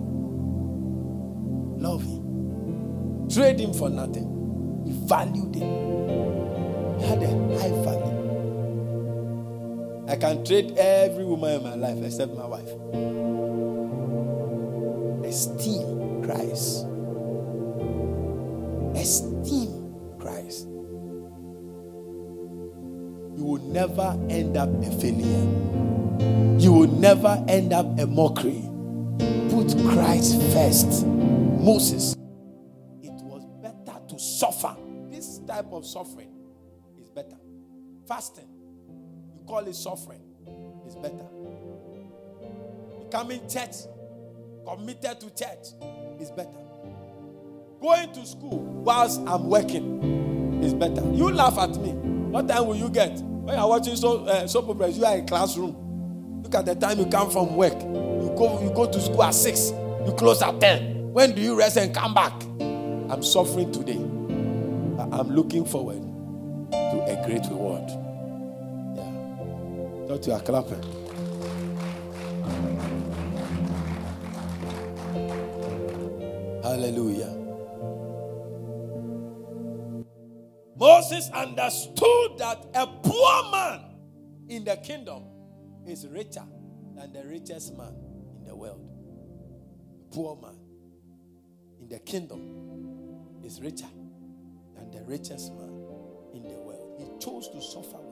[1.81, 3.29] Love him.
[3.29, 4.83] Trade him for nothing.
[4.87, 6.99] He valued him.
[6.99, 7.29] He had a
[7.59, 8.14] high value.
[10.07, 12.69] I can trade every woman in my life except my wife.
[15.25, 16.87] Esteem Christ.
[18.95, 20.67] Esteem Christ.
[23.35, 25.49] You will never end up a failure.
[26.61, 28.63] You will never end up a mockery.
[29.49, 31.07] Put Christ first.
[31.07, 32.15] Moses,
[33.03, 34.77] it was better to suffer.
[35.11, 36.31] This type of suffering
[37.01, 37.39] is better.
[38.07, 38.54] Fasting
[39.47, 40.21] call it suffering
[40.87, 41.27] is better.
[43.05, 43.75] Becoming church,
[44.67, 45.75] committed to church
[46.21, 46.51] is better.
[47.81, 51.03] Going to school whilst I'm working is better.
[51.13, 51.93] You laugh at me.
[51.93, 53.19] What time will you get?
[53.21, 56.43] When you're watching so uh, soap operas, you are in classroom.
[56.43, 57.75] Look at the time you come from work.
[57.75, 59.71] You go, you go to school at six.
[60.07, 61.13] You close at ten.
[61.13, 62.33] When do you rest and come back?
[63.11, 63.99] I'm suffering today.
[65.13, 66.03] I'm looking forward
[66.71, 68.04] to a great reward.
[70.15, 70.83] Thought you are clapping.
[76.63, 77.37] Hallelujah.
[80.77, 83.81] Moses understood that a poor man
[84.49, 85.25] in the kingdom
[85.85, 86.45] is richer
[86.95, 87.97] than the richest man
[88.39, 88.89] in the world.
[90.01, 90.57] A poor man
[91.81, 93.91] in the kingdom is richer
[94.77, 95.71] than the richest man
[96.33, 97.01] in the world.
[97.01, 98.04] He chose to suffer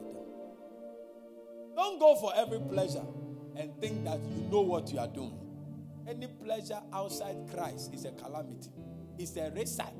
[1.82, 3.04] don't go for every pleasure
[3.56, 5.36] and think that you know what you are doing.
[6.06, 8.70] Any pleasure outside Christ is a calamity.
[9.18, 9.90] It's a recipe,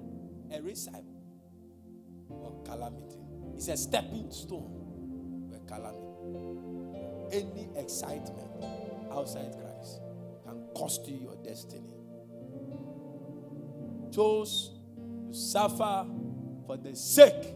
[0.53, 0.99] a recipe
[2.31, 3.17] of calamity.
[3.57, 7.37] It's a stepping stone for calamity.
[7.37, 8.49] Any excitement
[9.13, 10.01] outside Christ
[10.45, 11.95] can cost you your destiny.
[14.13, 16.07] Chose to suffer
[16.65, 17.55] for the sake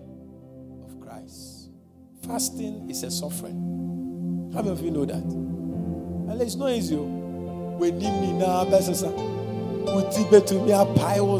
[0.84, 1.70] of Christ.
[2.26, 3.95] Fasting is a suffering.
[4.56, 5.16] How many of you know that?
[5.16, 6.96] And it's not easy.
[6.96, 9.14] We need mean now, Bessasa,
[10.46, 11.38] to me a pile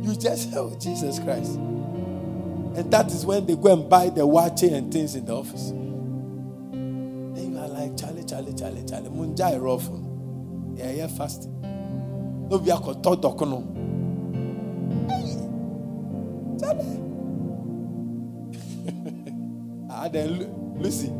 [0.00, 1.56] you just help Jesus Christ.
[1.56, 5.70] And that is when they go and buy the watching and things in the office.
[5.70, 9.90] Then you are like, Charlie, Charlie, Charlie, Charlie, Munjai rough.
[10.78, 11.50] Yeah, yeah, fasting.
[12.48, 13.64] No, be a koto dokono.
[16.60, 17.00] Charlie.
[19.90, 21.12] ah, then Lucy.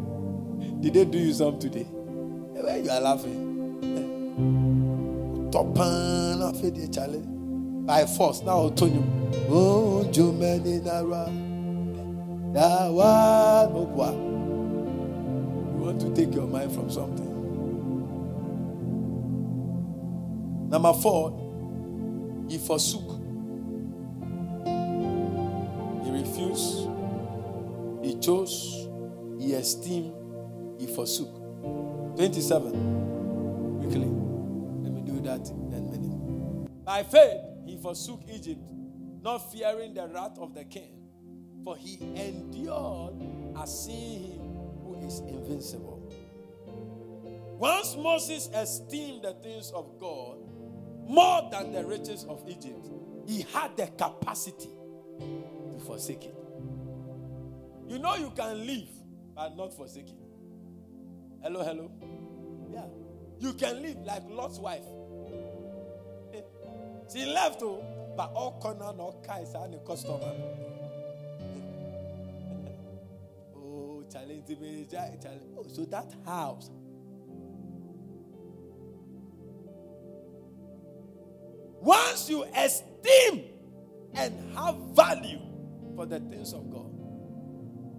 [0.85, 1.87] Did they do you some today?
[2.55, 3.81] Eh, Where you are laughing?
[3.83, 4.05] Eh.
[5.51, 7.23] Topan afedi chale.
[7.87, 9.03] By force now Tonyo.
[9.49, 11.31] Oh Jumani Nara.
[15.73, 17.31] You want to take your mind from something.
[20.69, 21.33] Number four,
[22.47, 23.23] he forsook.
[26.05, 26.89] He refused.
[28.03, 28.87] He chose.
[29.41, 30.13] He esteemed
[30.87, 31.35] he forsook.
[32.17, 33.81] 27.
[33.81, 34.07] Quickly.
[34.83, 36.71] Let me do that in 10 minutes.
[36.85, 38.61] By faith, he forsook Egypt,
[39.23, 41.01] not fearing the wrath of the king,
[41.65, 43.15] for he endured
[43.59, 44.41] as seeing him
[44.83, 46.03] who is invincible.
[47.59, 50.39] Once Moses esteemed the things of God
[51.07, 52.87] more than the riches of Egypt,
[53.27, 54.69] he had the capacity
[55.19, 56.35] to forsake it.
[57.89, 58.89] You know, you can live
[59.35, 60.24] but not forsake it.
[61.45, 61.91] Hello, hello.
[62.73, 62.87] Yeah.
[63.39, 64.81] You can live like Lot's wife.
[66.33, 66.41] Eh.
[67.13, 67.85] She left, oh,
[68.17, 70.21] but all corner no kais and a customer.
[70.25, 70.31] Eh.
[73.59, 74.87] oh, challenge me.
[75.59, 76.71] Oh, so that house.
[81.83, 83.45] Once you esteem
[84.15, 85.41] and have value
[85.95, 86.91] for the things of God,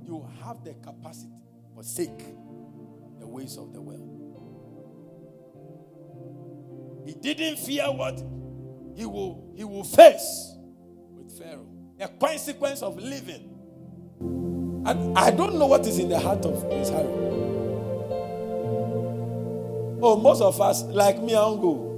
[0.04, 1.30] you have the capacity
[1.76, 2.45] for sake the
[3.36, 4.02] ways of the world.
[7.06, 8.18] He didn't fear what
[8.96, 10.56] he will he will face
[11.12, 11.68] with Pharaoh.
[12.00, 13.52] A consequence of living.
[14.86, 17.08] And I don't know what is in the heart of Prince Harry.
[20.02, 21.92] Oh, most of us, like me, I don't go.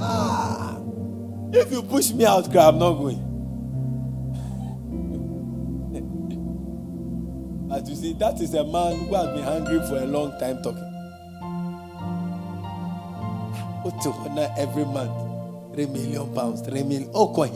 [0.00, 0.78] Ah,
[1.52, 3.25] if you push me out, I'm not going.
[7.86, 10.82] You see, that is a man who has been hungry for a long time talking.
[13.82, 15.12] What to honor Every month,
[15.72, 17.08] three million pounds, three million.
[17.14, 17.52] Oh, coin.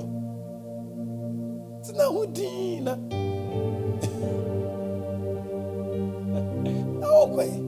[1.81, 2.07] It's not.
[2.07, 2.23] Oh,
[7.11, 7.35] eh?
[7.35, 7.67] coin.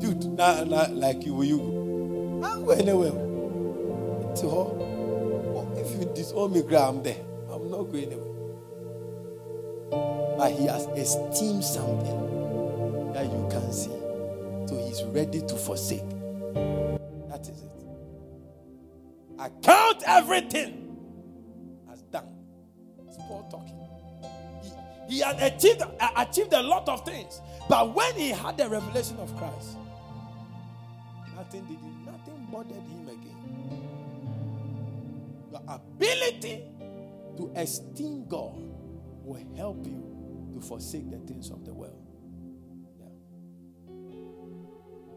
[0.00, 2.42] Dude, nah, nah, like you, will you go?
[2.44, 3.12] I'm going anywhere.
[4.34, 4.93] To her
[6.06, 7.24] disown me, I'm there.
[7.50, 8.34] I'm not going anywhere.
[10.36, 13.90] But he has esteemed something that you can see.
[14.66, 16.08] So he's ready to forsake.
[17.28, 17.70] That is it.
[19.38, 20.96] I count everything
[21.92, 22.28] as done.
[23.06, 23.78] It's Paul talking.
[25.08, 27.40] He, he had achieved, uh, achieved a lot of things.
[27.68, 29.76] But when he had the revelation of Christ,
[31.36, 33.03] nothing did nothing bothered him
[35.74, 36.62] ability
[37.36, 38.54] to esteem God
[39.24, 42.00] will help you to forsake the things of the world.
[42.98, 43.06] Yeah.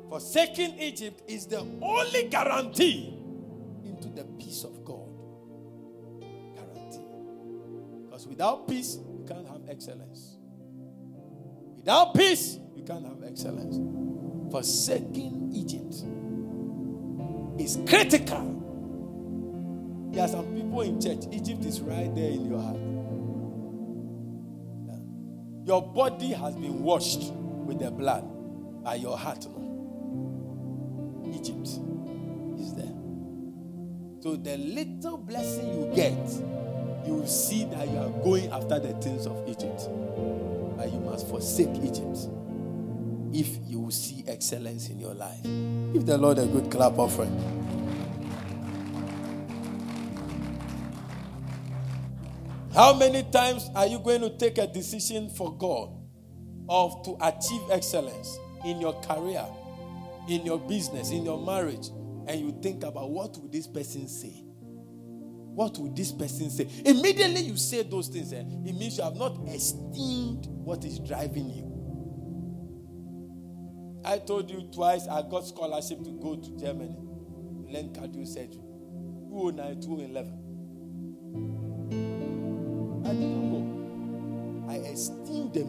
[0.10, 3.14] Forsaking Egypt is the only guarantee
[3.84, 5.10] into the peace of God.
[6.55, 7.05] Guarantee.
[8.05, 10.38] Because without peace, you can't have excellence.
[11.76, 13.80] Without peace, you can't have excellence.
[14.51, 16.03] Forsaking Egypt
[17.60, 18.58] is critical
[20.18, 21.26] there are some people in church.
[21.32, 22.80] Egypt is right there in your heart.
[25.63, 28.24] Your body has been washed with the blood
[28.84, 29.45] by your heart.
[29.45, 31.22] No?
[31.36, 31.68] Egypt
[32.59, 32.95] is there.
[34.22, 36.18] So the little blessing you get,
[37.05, 39.88] you will see that you are going after the things of Egypt.
[40.78, 42.18] But you must forsake Egypt
[43.34, 45.43] if you will see excellence in your life.
[45.43, 47.86] Give the Lord a good clap offering.
[52.78, 55.89] How many times are you going to take a decision for God
[56.69, 59.43] of to achieve excellence in your career,
[60.30, 61.88] in your business, in your marriage,
[62.28, 64.43] and you think about what would this person say?
[65.55, 66.69] What would this person say?
[66.86, 71.49] Immediately you say those things, eh, it means you have not esteemed what is driving
[71.49, 71.73] you.
[74.05, 76.95] I told you twice I got scholarship to go to Germany
[77.69, 78.61] learn cardio surgery.
[79.32, 81.66] 2009, 2011.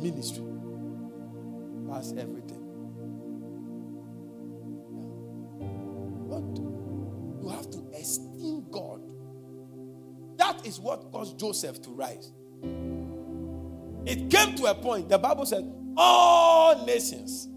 [0.03, 0.44] Ministry
[1.94, 2.64] as everything.
[6.26, 6.42] What?
[7.42, 9.01] You have to esteem God.
[10.36, 12.32] That is what caused Joseph to rise.
[14.07, 17.49] It came to a point, the Bible said, all nations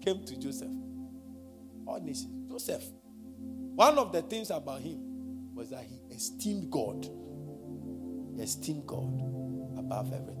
[0.00, 0.72] came to Joseph.
[1.86, 2.50] All nations.
[2.50, 2.84] Joseph.
[3.74, 7.08] One of the things about him was that he esteemed God.
[8.34, 9.22] He esteemed God
[9.78, 10.39] above everything.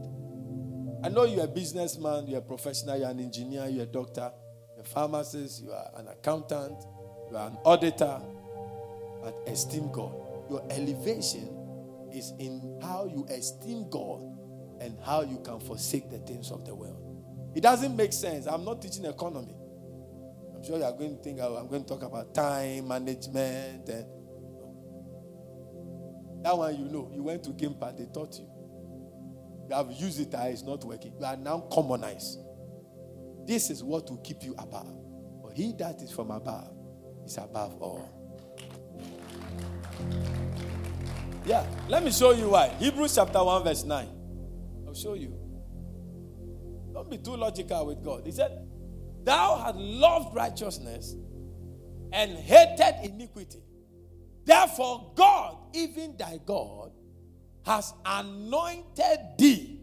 [1.02, 4.30] I know you're a businessman, you're a professional, you're an engineer, you're a doctor,
[4.76, 6.76] you're a pharmacist, you are an accountant,
[7.30, 8.20] you are an auditor,
[9.22, 10.12] but esteem God.
[10.50, 11.48] Your elevation
[12.12, 14.20] is in how you esteem God
[14.80, 17.06] and how you can forsake the things of the world.
[17.54, 18.46] It doesn't make sense.
[18.46, 19.56] I'm not teaching economy.
[20.54, 23.88] I'm sure you are going to think oh, I'm going to talk about time management
[23.88, 24.06] and
[26.44, 27.10] that one you know.
[27.14, 28.49] You went to Gimpa, they taught you.
[29.70, 31.12] You have used it, it's not working.
[31.16, 32.40] You are now commonized.
[33.46, 34.92] This is what will keep you above.
[35.44, 36.74] But he that is from above
[37.24, 38.10] is above all.
[41.46, 42.70] Yeah, let me show you why.
[42.80, 44.08] Hebrews chapter 1, verse 9.
[44.88, 45.38] I'll show you.
[46.92, 48.22] Don't be too logical with God.
[48.26, 48.66] He said,
[49.22, 51.14] Thou hast loved righteousness
[52.12, 53.62] and hated iniquity.
[54.44, 56.90] Therefore, God, even thy God,
[57.64, 59.80] has anointed thee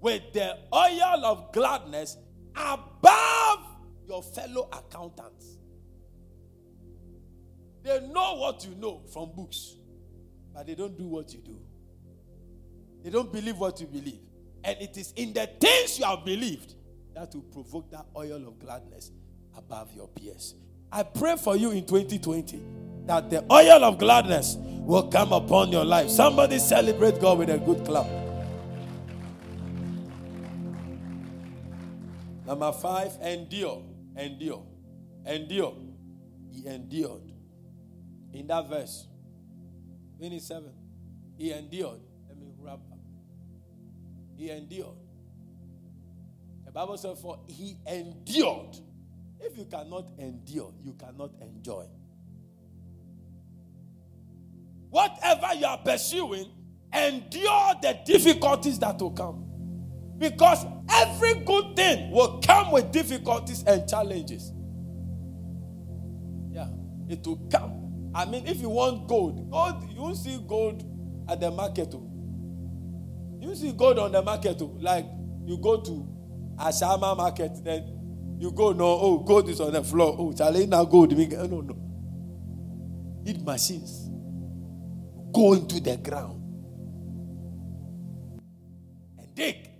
[0.00, 2.16] with the oil of gladness
[2.54, 3.60] above
[4.06, 5.58] your fellow accountants.
[7.82, 9.76] They know what you know from books,
[10.54, 11.58] but they don't do what you do.
[13.02, 14.20] They don't believe what you believe.
[14.62, 16.74] And it is in the things you have believed
[17.14, 19.10] that will provoke that oil of gladness
[19.56, 20.54] above your peers.
[20.92, 22.60] I pray for you in 2020
[23.06, 26.08] that the oil of gladness will come upon your life.
[26.10, 28.06] Somebody celebrate God with a good clap.
[32.46, 33.82] Number five, endure,
[34.16, 34.64] endure,
[35.26, 35.74] endure.
[36.50, 37.22] He endured.
[38.32, 39.06] In that verse,
[40.18, 40.70] 27,
[41.36, 42.00] he endured.
[42.28, 42.98] Let me wrap up.
[44.36, 44.96] He endured.
[46.64, 48.76] The Bible says, For he endured
[49.44, 51.84] if you cannot endure, you cannot enjoy.
[54.88, 56.46] Whatever you are pursuing,
[56.92, 59.44] endure the difficulties that will come.
[60.16, 64.52] Because every good thing will come with difficulties and challenges.
[66.50, 66.68] Yeah,
[67.08, 68.12] it will come.
[68.14, 70.84] I mean, if you want gold, gold, you see gold
[71.28, 71.92] at the market.
[71.92, 72.08] Oh.
[73.40, 74.76] You see gold on the market, oh.
[74.80, 75.04] like
[75.44, 76.08] you go to
[76.56, 77.93] Ashama market, then
[78.44, 80.14] you go, no, oh, gold is on the floor.
[80.18, 81.16] Oh, Charlie, now gold.
[81.16, 81.76] No, no.
[83.22, 84.10] Need machines.
[85.32, 86.42] Go into the ground
[89.18, 89.70] and dig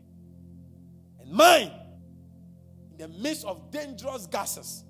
[1.20, 1.70] and mine
[2.92, 4.84] in the midst of dangerous gases.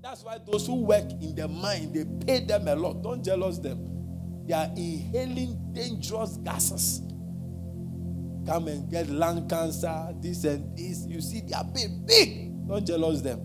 [0.00, 3.02] That's why those who work in the mine, they pay them a lot.
[3.02, 4.46] Don't jealous them.
[4.46, 7.02] They are inhaling dangerous gases.
[8.46, 11.04] Come and get lung cancer, this and this.
[11.06, 12.51] You see, they are big, big.
[12.66, 13.40] Don't jealous them.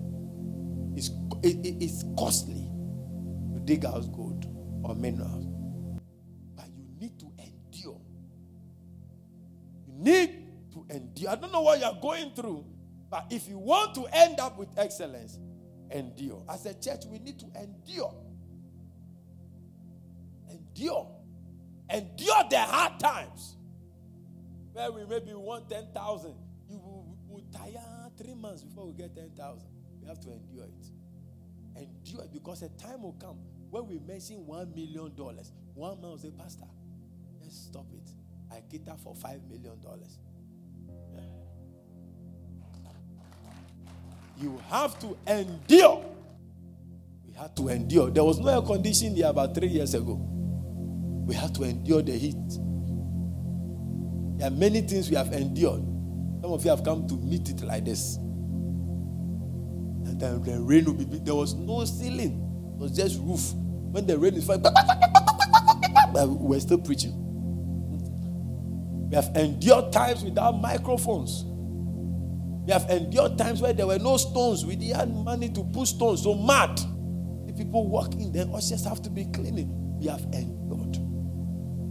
[0.95, 1.09] It's,
[1.43, 2.69] it, it's costly
[3.53, 4.45] to dig out gold
[4.83, 5.45] or minerals.
[6.55, 8.01] But you need to endure.
[9.87, 11.29] You need to endure.
[11.29, 12.65] I don't know what you're going through,
[13.09, 15.39] but if you want to end up with excellence,
[15.91, 16.43] endure.
[16.49, 18.13] As a church, we need to endure.
[20.49, 21.11] Endure.
[21.93, 23.55] Endure the hard times.
[24.73, 26.33] Where we maybe want 10,000.
[26.69, 29.63] You will, will tire three months before we get 10,000.
[30.01, 30.87] We have to endure it.
[31.75, 33.37] Endure it because a time will come
[33.69, 35.11] when we mention $1 million.
[35.75, 36.65] One man will say, Pastor,
[37.41, 38.09] let's stop it.
[38.51, 39.77] I cater for $5 million.
[44.39, 46.05] You have to endure.
[47.25, 48.09] We had to endure.
[48.09, 50.13] There was no air conditioning there about three years ago.
[50.13, 52.35] We had to endure the heat.
[54.37, 55.83] There are many things we have endured.
[56.41, 58.17] Some of you have come to meet it like this.
[58.17, 61.25] And then the rain will be big.
[61.25, 63.53] There was no ceiling, it was just roof.
[63.91, 64.63] When the rain is falling,
[66.13, 67.13] we're still preaching.
[69.09, 71.43] We have endured times without microphones.
[72.65, 74.65] We have endured times where there were no stones.
[74.65, 76.23] We didn't have money to put stones.
[76.23, 76.77] So mad.
[77.47, 79.97] The people walking, then ushers have to be cleaning.
[79.99, 80.97] We have endured.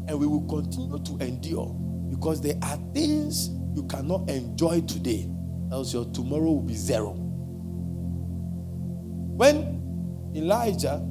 [0.08, 1.74] And we will continue to endure
[2.10, 5.28] because there are things you cannot enjoy today,
[5.70, 7.12] else your tomorrow will be zero.
[9.36, 11.06] When Elijah,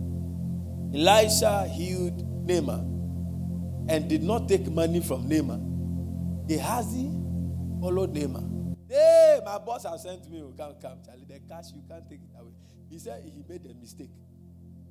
[0.93, 7.11] Elisha healed Naaman and did not take money from Naaman, Gehazi
[7.79, 8.55] followed Naaman
[8.89, 10.37] Hey, my boss has sent me.
[10.37, 11.25] You can't come, Charlie.
[11.27, 12.51] The cash you can't take it away.
[12.89, 14.11] He said he made a mistake.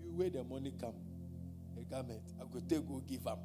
[0.04, 0.94] You wait the money come,
[1.76, 2.20] the garment.
[2.40, 3.38] I go take go give him.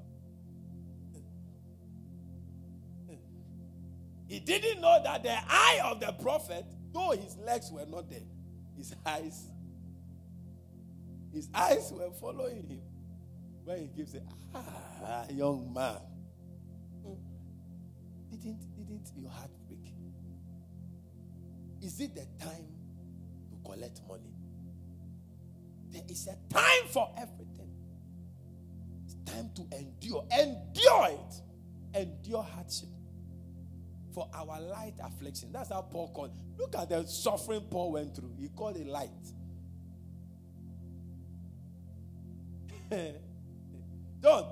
[4.30, 6.64] He didn't know that the eye of the prophet,
[6.94, 8.20] though his legs were not there,
[8.78, 9.48] his eyes,
[11.34, 12.82] his eyes were following him.
[13.66, 14.24] When he gives it,
[14.54, 15.98] ah, young man.
[18.30, 19.94] Didn't didn't your heart break?
[21.82, 22.68] is it the time
[23.50, 24.34] to collect money?
[25.92, 27.72] There is a time for everything.
[29.06, 30.24] It's time to endure.
[30.32, 31.98] Endure it.
[32.00, 32.90] Endure hardship.
[34.20, 35.48] For our light affliction.
[35.54, 36.32] That's how Paul called.
[36.58, 38.34] Look at the suffering Paul went through.
[38.38, 39.10] He called it light.
[44.22, 44.48] Don't.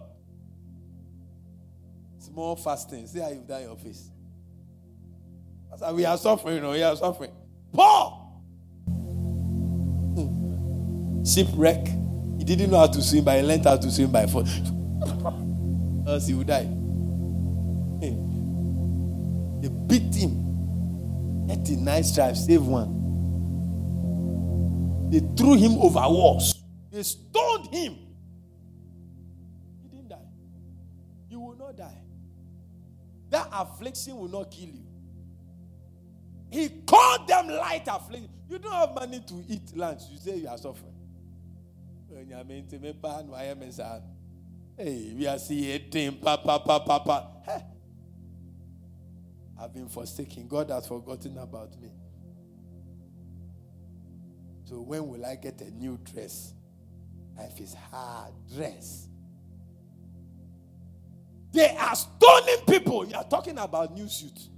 [2.19, 3.07] Small fasting.
[3.07, 4.09] See how you've done your face.
[5.69, 7.31] That's we are suffering, you know, we are suffering.
[7.73, 8.41] Paul!
[10.15, 11.25] Hmm.
[11.25, 11.87] Shipwreck.
[12.37, 14.47] He didn't know how to swim, but he learned how to swim by foot.
[16.07, 16.76] Else he would die.
[19.87, 21.47] Beat him.
[21.47, 23.05] 39 stripes, save one.
[25.09, 26.53] They threw him over walls.
[26.91, 27.97] They stoned him.
[29.81, 30.17] He didn't die.
[31.29, 32.01] You will not die.
[33.29, 34.83] That affliction will not kill you.
[36.49, 38.29] He called them light affliction.
[38.49, 40.03] You don't have money to eat lunch.
[40.11, 40.93] You say you are suffering.
[44.77, 47.27] Hey, we are seeing papa, papa, papa.
[47.45, 47.63] Hey.
[49.59, 50.47] I've been forsaken.
[50.47, 51.89] God has forgotten about me.
[54.65, 56.53] So when will I get a new dress?
[57.37, 58.33] Life is hard.
[58.53, 59.07] Dress.
[61.53, 63.07] They are stoning people.
[63.07, 64.49] You are talking about new suits.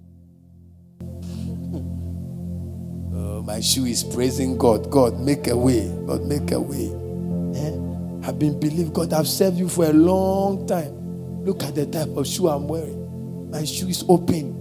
[3.45, 4.89] my shoe is praising God.
[4.89, 5.87] God, make a way.
[6.07, 6.87] God, make a way.
[7.55, 8.27] Eh?
[8.27, 9.13] I've been believing God.
[9.13, 11.45] I've served you for a long time.
[11.45, 13.51] Look at the type of shoe I'm wearing.
[13.51, 14.58] My shoe is open.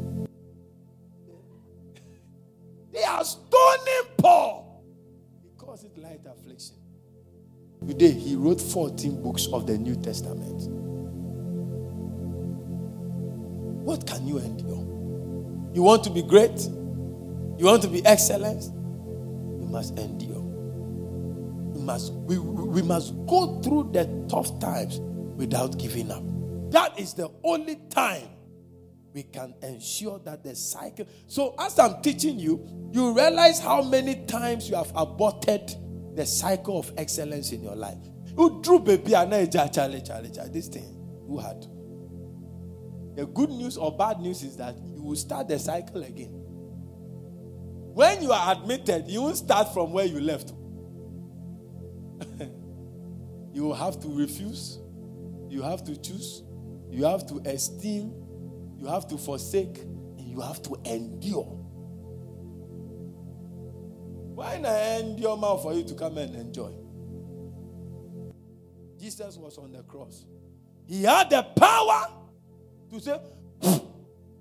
[7.89, 10.69] Today, he wrote 14 books of the New Testament.
[13.83, 15.73] What can you endure?
[15.75, 16.61] You want to be great?
[16.61, 18.63] You want to be excellent?
[18.65, 20.37] You must endure.
[21.75, 25.01] You must, we, we must go through the tough times
[25.39, 26.23] without giving up.
[26.71, 28.29] That is the only time
[29.15, 31.07] we can ensure that the cycle.
[31.27, 35.75] So, as I'm teaching you, you realize how many times you have aborted
[36.15, 37.99] the cycle of excellence in your life.
[38.37, 40.97] You drew baby and this thing
[41.27, 41.67] who had.
[43.17, 46.31] The good news or bad news is that you will start the cycle again.
[47.95, 50.53] When you are admitted, you won't start from where you left.
[53.53, 54.79] you will have to refuse,
[55.49, 56.45] you have to choose,
[56.91, 58.13] you have to esteem,
[58.77, 61.58] you have to forsake, and you have to endure.
[64.39, 66.71] Why not endure more for you to come and enjoy?
[68.97, 70.27] Jesus was on the cross.
[70.87, 72.07] He had the power
[72.89, 73.19] to say,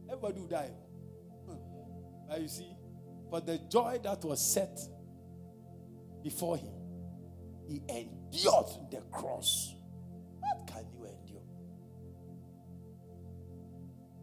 [0.07, 0.69] everybody will die.
[1.47, 1.55] Hmm.
[2.29, 2.71] But you see,
[3.31, 4.79] for the joy that was set
[6.23, 6.75] before him,
[7.67, 9.73] he endured the cross.
[10.39, 11.41] What can you endure?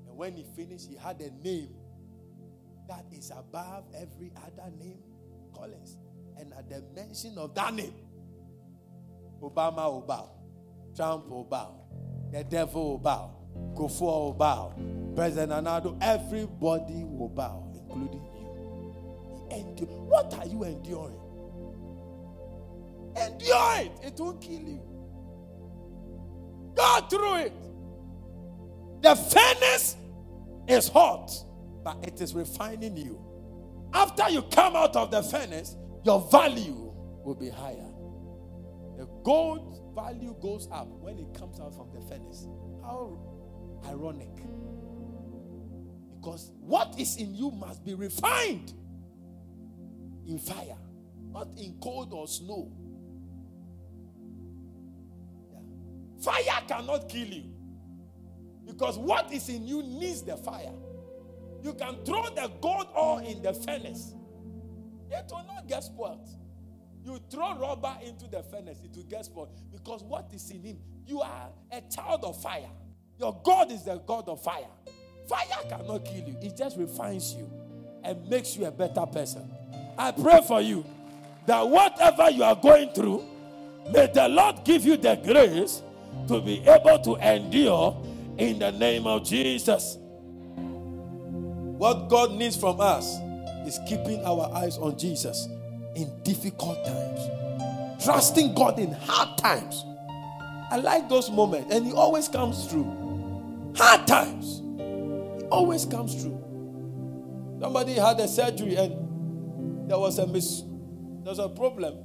[0.06, 1.74] And when he finished, he had a name
[2.86, 5.02] that is above every other name,
[5.54, 5.96] Collins.
[6.38, 7.94] And at the mention of that name,
[9.42, 10.30] Obama will bow,
[10.96, 11.74] Trump will bow,
[12.32, 13.30] the devil will bow,
[13.74, 14.74] Kufuor will bow,
[15.14, 19.56] President Anado, everybody will bow, including you.
[19.56, 19.86] Endure.
[19.86, 21.20] What are you enduring?
[23.16, 23.92] Endure it.
[24.02, 24.80] It won't kill you.
[26.74, 27.52] Go through it.
[29.02, 29.96] The furnace
[30.66, 31.30] is hot,
[31.84, 33.23] but it is refining you.
[33.94, 36.92] After you come out of the furnace, your value
[37.24, 37.88] will be higher.
[38.98, 42.48] The gold value goes up when it comes out from the furnace.
[42.82, 43.16] How
[43.86, 44.34] ironic.
[46.20, 48.72] Because what is in you must be refined
[50.26, 50.78] in fire,
[51.30, 52.72] not in cold or snow.
[55.52, 55.58] Yeah.
[56.20, 57.44] Fire cannot kill you.
[58.66, 60.72] Because what is in you needs the fire.
[61.64, 64.12] You can throw the gold ore in the furnace,
[65.10, 66.28] it will not get spoiled.
[67.02, 69.48] You throw rubber into the furnace, it will get spoiled.
[69.72, 70.76] Because what is in him?
[71.06, 72.68] You are a child of fire.
[73.18, 74.66] Your God is the God of fire.
[75.26, 77.50] Fire cannot kill you, it just refines you
[78.02, 79.50] and makes you a better person.
[79.96, 80.84] I pray for you
[81.46, 83.24] that whatever you are going through,
[83.90, 85.80] may the Lord give you the grace
[86.28, 88.02] to be able to endure
[88.36, 89.96] in the name of Jesus.
[91.78, 93.18] What God needs from us
[93.66, 95.48] is keeping our eyes on Jesus
[95.96, 99.84] in difficult times, trusting God in hard times.
[100.70, 103.72] I like those moments, and He always comes through.
[103.76, 104.62] Hard times,
[105.40, 106.40] He always comes through.
[107.60, 110.62] Somebody had a surgery, and there was a mis-
[111.22, 111.96] there was a problem,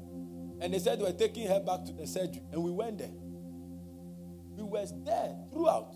[0.62, 3.12] and they said they were taking her back to the surgery, and we went there.
[4.56, 5.96] We were there throughout.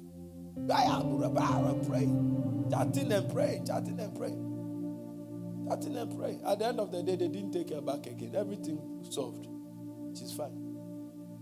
[1.87, 2.32] Praying,
[2.69, 5.67] chatting and praying, chatting and praying.
[5.69, 6.41] Chatting and praying.
[6.45, 8.35] At the end of the day, they didn't take her back again.
[8.35, 8.79] Everything
[9.09, 9.47] solved.
[10.17, 10.51] She's fine.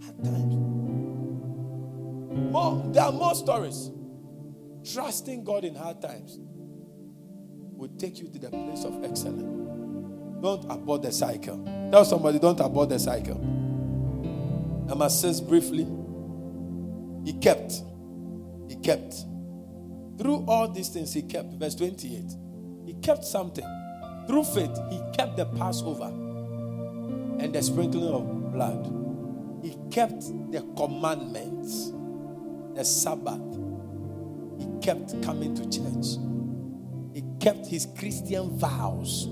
[0.07, 0.55] At times.
[2.51, 3.91] More, there are more stories.
[4.93, 6.39] Trusting God in hard times
[7.81, 9.57] will take you to the place of excellence.
[10.41, 11.63] Don't abort the cycle.
[11.91, 13.37] Tell somebody, don't abort the cycle.
[14.89, 15.87] I must say briefly.
[17.25, 17.83] He kept.
[18.67, 19.15] He kept.
[20.21, 21.53] Through all these things, he kept.
[21.53, 22.35] Verse 28.
[22.85, 23.65] He kept something.
[24.27, 26.13] Through faith, he kept the Passover
[27.39, 28.85] and the sprinkling of blood.
[29.63, 30.21] He kept
[30.51, 31.91] the commandments,
[32.75, 33.41] the Sabbath.
[34.59, 36.19] He kept coming to church.
[37.15, 39.27] He kept his Christian vows.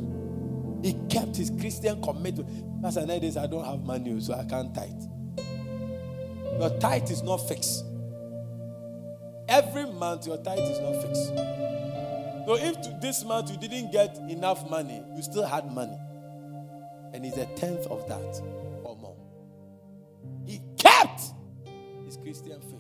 [0.82, 2.82] He kept his Christian commitment.
[2.82, 5.04] Pastor nowadays I don't have money, so I can't tithe.
[6.60, 7.86] Your tithe is not fixed.
[9.50, 11.28] Every month, your tithe is not fixed.
[12.46, 15.98] So if to this month you didn't get enough money, you still had money.
[17.14, 18.42] And it's a tenth of that
[18.84, 19.16] or more.
[20.46, 21.22] He kept
[22.06, 22.80] his Christian faith.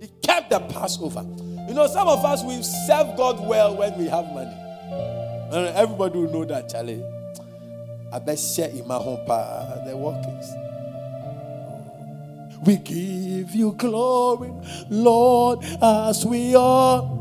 [0.00, 1.24] He kept the Passover.
[1.68, 4.56] You know, some of us we serve God well when we have money.
[5.52, 7.02] And everybody will know that, Charlie.
[8.12, 10.48] abɛhyɛ ima ho paa the workings.
[12.66, 14.52] We give you glory,
[14.90, 17.18] Lord, as we are.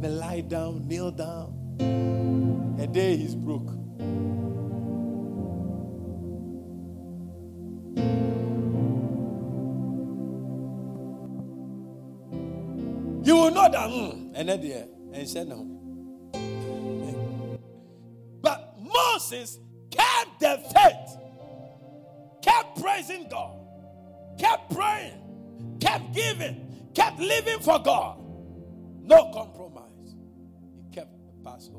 [0.00, 1.54] They lie down, kneel down.
[2.80, 3.70] A day he's broke.
[13.24, 15.90] You will know that, mm, and then there, and said no.
[18.42, 19.58] But Moses
[19.90, 20.58] kept the
[22.80, 23.58] praising God,
[24.38, 28.18] kept praying, kept giving, kept living for God.
[29.02, 30.14] No compromise.
[30.76, 31.78] He kept the Passover.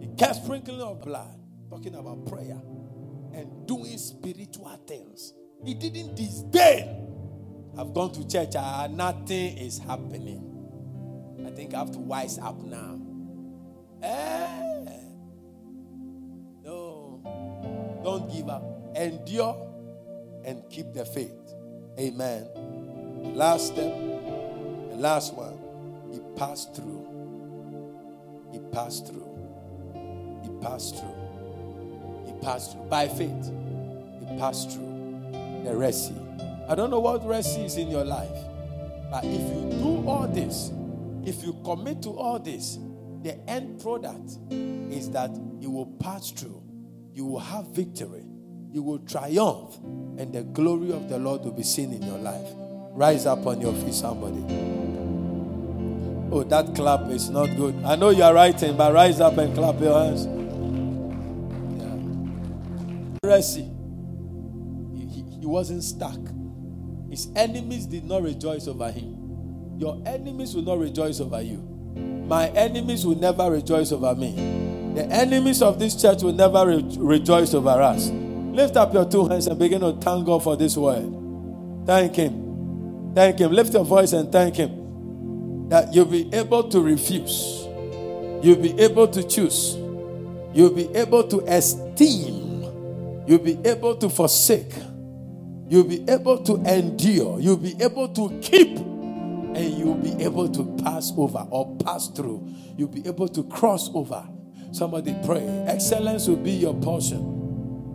[0.00, 1.38] He kept sprinkling of blood,
[1.70, 2.60] talking about prayer
[3.34, 5.32] and doing spiritual things.
[5.64, 7.00] He didn't disdain.
[7.76, 10.50] I've gone to church, uh, nothing is happening.
[11.46, 13.00] I think I have to wise up now.
[14.02, 14.60] Eh.
[16.62, 19.73] No, don't give up endure
[20.44, 21.54] and keep the faith.
[21.98, 22.48] Amen.
[23.34, 23.92] Last step,
[24.90, 25.58] the last one,
[26.12, 27.04] he passed through.
[28.52, 29.28] He passed through.
[30.42, 32.24] He passed through.
[32.26, 32.84] He passed through.
[32.84, 33.50] By faith,
[34.20, 34.94] he passed through
[35.64, 36.14] the Red Sea.
[36.68, 38.36] I don't know what Red Sea is in your life,
[39.10, 40.70] but if you do all this,
[41.24, 42.78] if you commit to all this,
[43.22, 46.62] the end product is that you will pass through.
[47.14, 48.23] You will have victory
[48.74, 49.76] you will triumph
[50.18, 52.48] and the glory of the Lord will be seen in your life.
[52.90, 54.44] Rise up on your feet, somebody.
[56.32, 57.80] Oh, that clap is not good.
[57.84, 60.26] I know you are writing, but rise up and clap your hands.
[63.22, 63.40] Yeah.
[64.96, 66.18] He, he, he wasn't stuck.
[67.08, 69.78] His enemies did not rejoice over him.
[69.78, 71.58] Your enemies will not rejoice over you.
[72.26, 74.32] My enemies will never rejoice over me.
[74.96, 78.10] The enemies of this church will never re- rejoice over us.
[78.54, 81.12] Lift up your two hands and begin to thank God for this word.
[81.86, 83.12] Thank Him.
[83.14, 83.52] Thank Him.
[83.52, 84.84] Lift your voice and thank Him
[85.68, 87.66] that you'll be able to refuse,
[88.44, 89.74] you'll be able to choose,
[90.54, 92.62] you'll be able to esteem,
[93.26, 94.72] you'll be able to forsake,
[95.68, 100.64] you'll be able to endure, you'll be able to keep, and you'll be able to
[100.84, 102.46] pass over or pass through.
[102.76, 104.28] You'll be able to cross over.
[104.72, 105.46] Somebody pray.
[105.68, 107.33] Excellence will be your portion.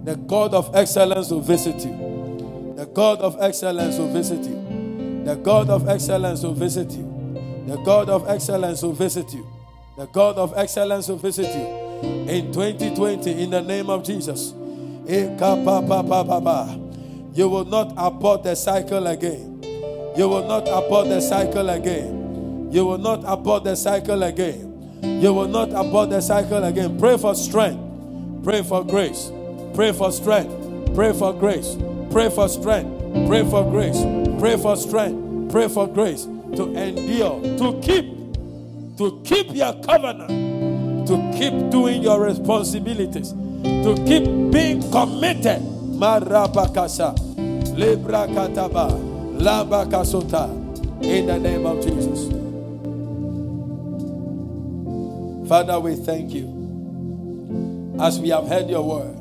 [0.10, 2.73] The God of excellence will visit you.
[2.76, 5.23] The God of excellence will visit you.
[5.23, 7.64] The God of excellence will visit you.
[7.68, 9.45] The God of excellence will visit you.
[9.99, 11.61] The God of excellence will visit you.
[12.27, 14.56] In 2020, in the name of Jesus.
[15.07, 15.27] You
[17.48, 19.61] will not abort the cycle again.
[20.18, 22.72] You will not abort the cycle again.
[22.72, 25.22] You will not abort the cycle again.
[25.22, 26.98] You will not abort the cycle again.
[26.98, 28.44] Pray for strength.
[28.44, 29.31] Pray for grace.
[29.80, 30.93] Pray for strength.
[30.93, 31.77] Pray for grace.
[32.11, 32.91] Pray for strength.
[33.30, 34.03] Pray for grace.
[34.38, 35.53] Pray for strength.
[35.53, 38.03] Pray for grace to endure, to keep,
[38.97, 45.61] to keep your covenant, to keep doing your responsibilities, to keep being committed.
[45.95, 47.15] Marabakasa,
[47.80, 48.91] Lebrakataba,
[49.39, 52.27] Labakasota, in the name of Jesus.
[55.47, 59.19] Father, we thank you as we have heard your word.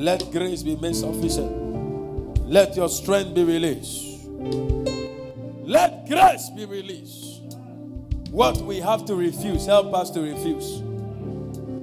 [0.00, 2.48] Let grace be made sufficient.
[2.48, 4.26] Let your strength be released.
[5.68, 7.42] Let grace be released.
[8.30, 10.80] What we have to refuse, help us to refuse.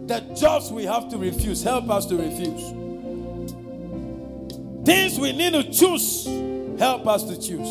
[0.07, 2.73] The jobs we have to refuse, help us to refuse.
[4.83, 6.25] Things we need to choose,
[6.79, 7.69] help us to choose.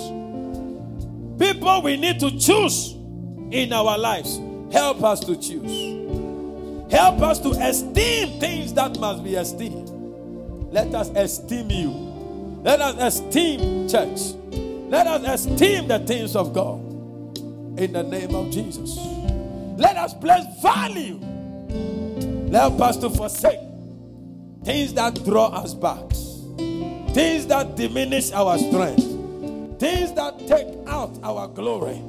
[1.40, 2.92] People we need to choose
[3.50, 4.38] in our lives,
[4.72, 6.92] help us to choose.
[6.92, 9.85] Help us to esteem things that must be esteemed.
[10.70, 11.90] Let us esteem you.
[12.62, 14.34] Let us esteem church.
[14.88, 16.80] Let us esteem the things of God.
[17.78, 18.96] In the name of Jesus.
[19.76, 21.20] Let us place value.
[22.50, 23.60] Help us to forsake
[24.64, 26.08] things that draw us back,
[27.14, 29.04] things that diminish our strength,
[29.78, 32.00] things that take out our glory.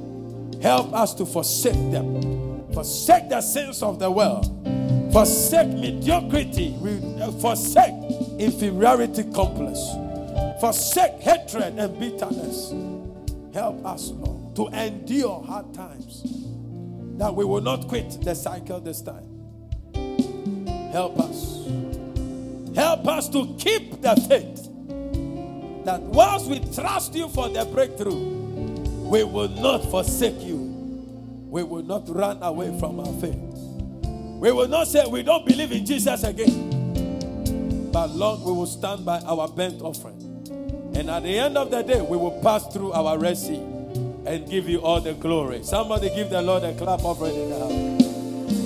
[0.61, 2.71] Help us to forsake them.
[2.73, 4.45] Forsake the sins of the world.
[5.11, 6.75] Forsake mediocrity.
[7.41, 7.93] Forsake
[8.39, 9.79] inferiority complex.
[10.59, 12.73] Forsake hatred and bitterness.
[13.53, 16.23] Help us, Lord, to endure hard times.
[17.17, 19.25] That we will not quit the cycle this time.
[20.91, 21.67] Help us.
[22.75, 24.65] Help us to keep the faith.
[25.85, 28.37] That whilst we trust you for the breakthrough,
[29.09, 30.57] we will not forsake you.
[31.49, 33.57] We will not run away from our faith.
[34.39, 36.76] We will not say we don't believe in Jesus again.
[37.91, 40.17] But Lord, we will stand by our burnt offering.
[40.95, 43.61] And at the end of the day, we will pass through our Red Sea
[44.25, 45.63] and give you all the glory.
[45.63, 47.96] Somebody give the Lord a clap offering in the house.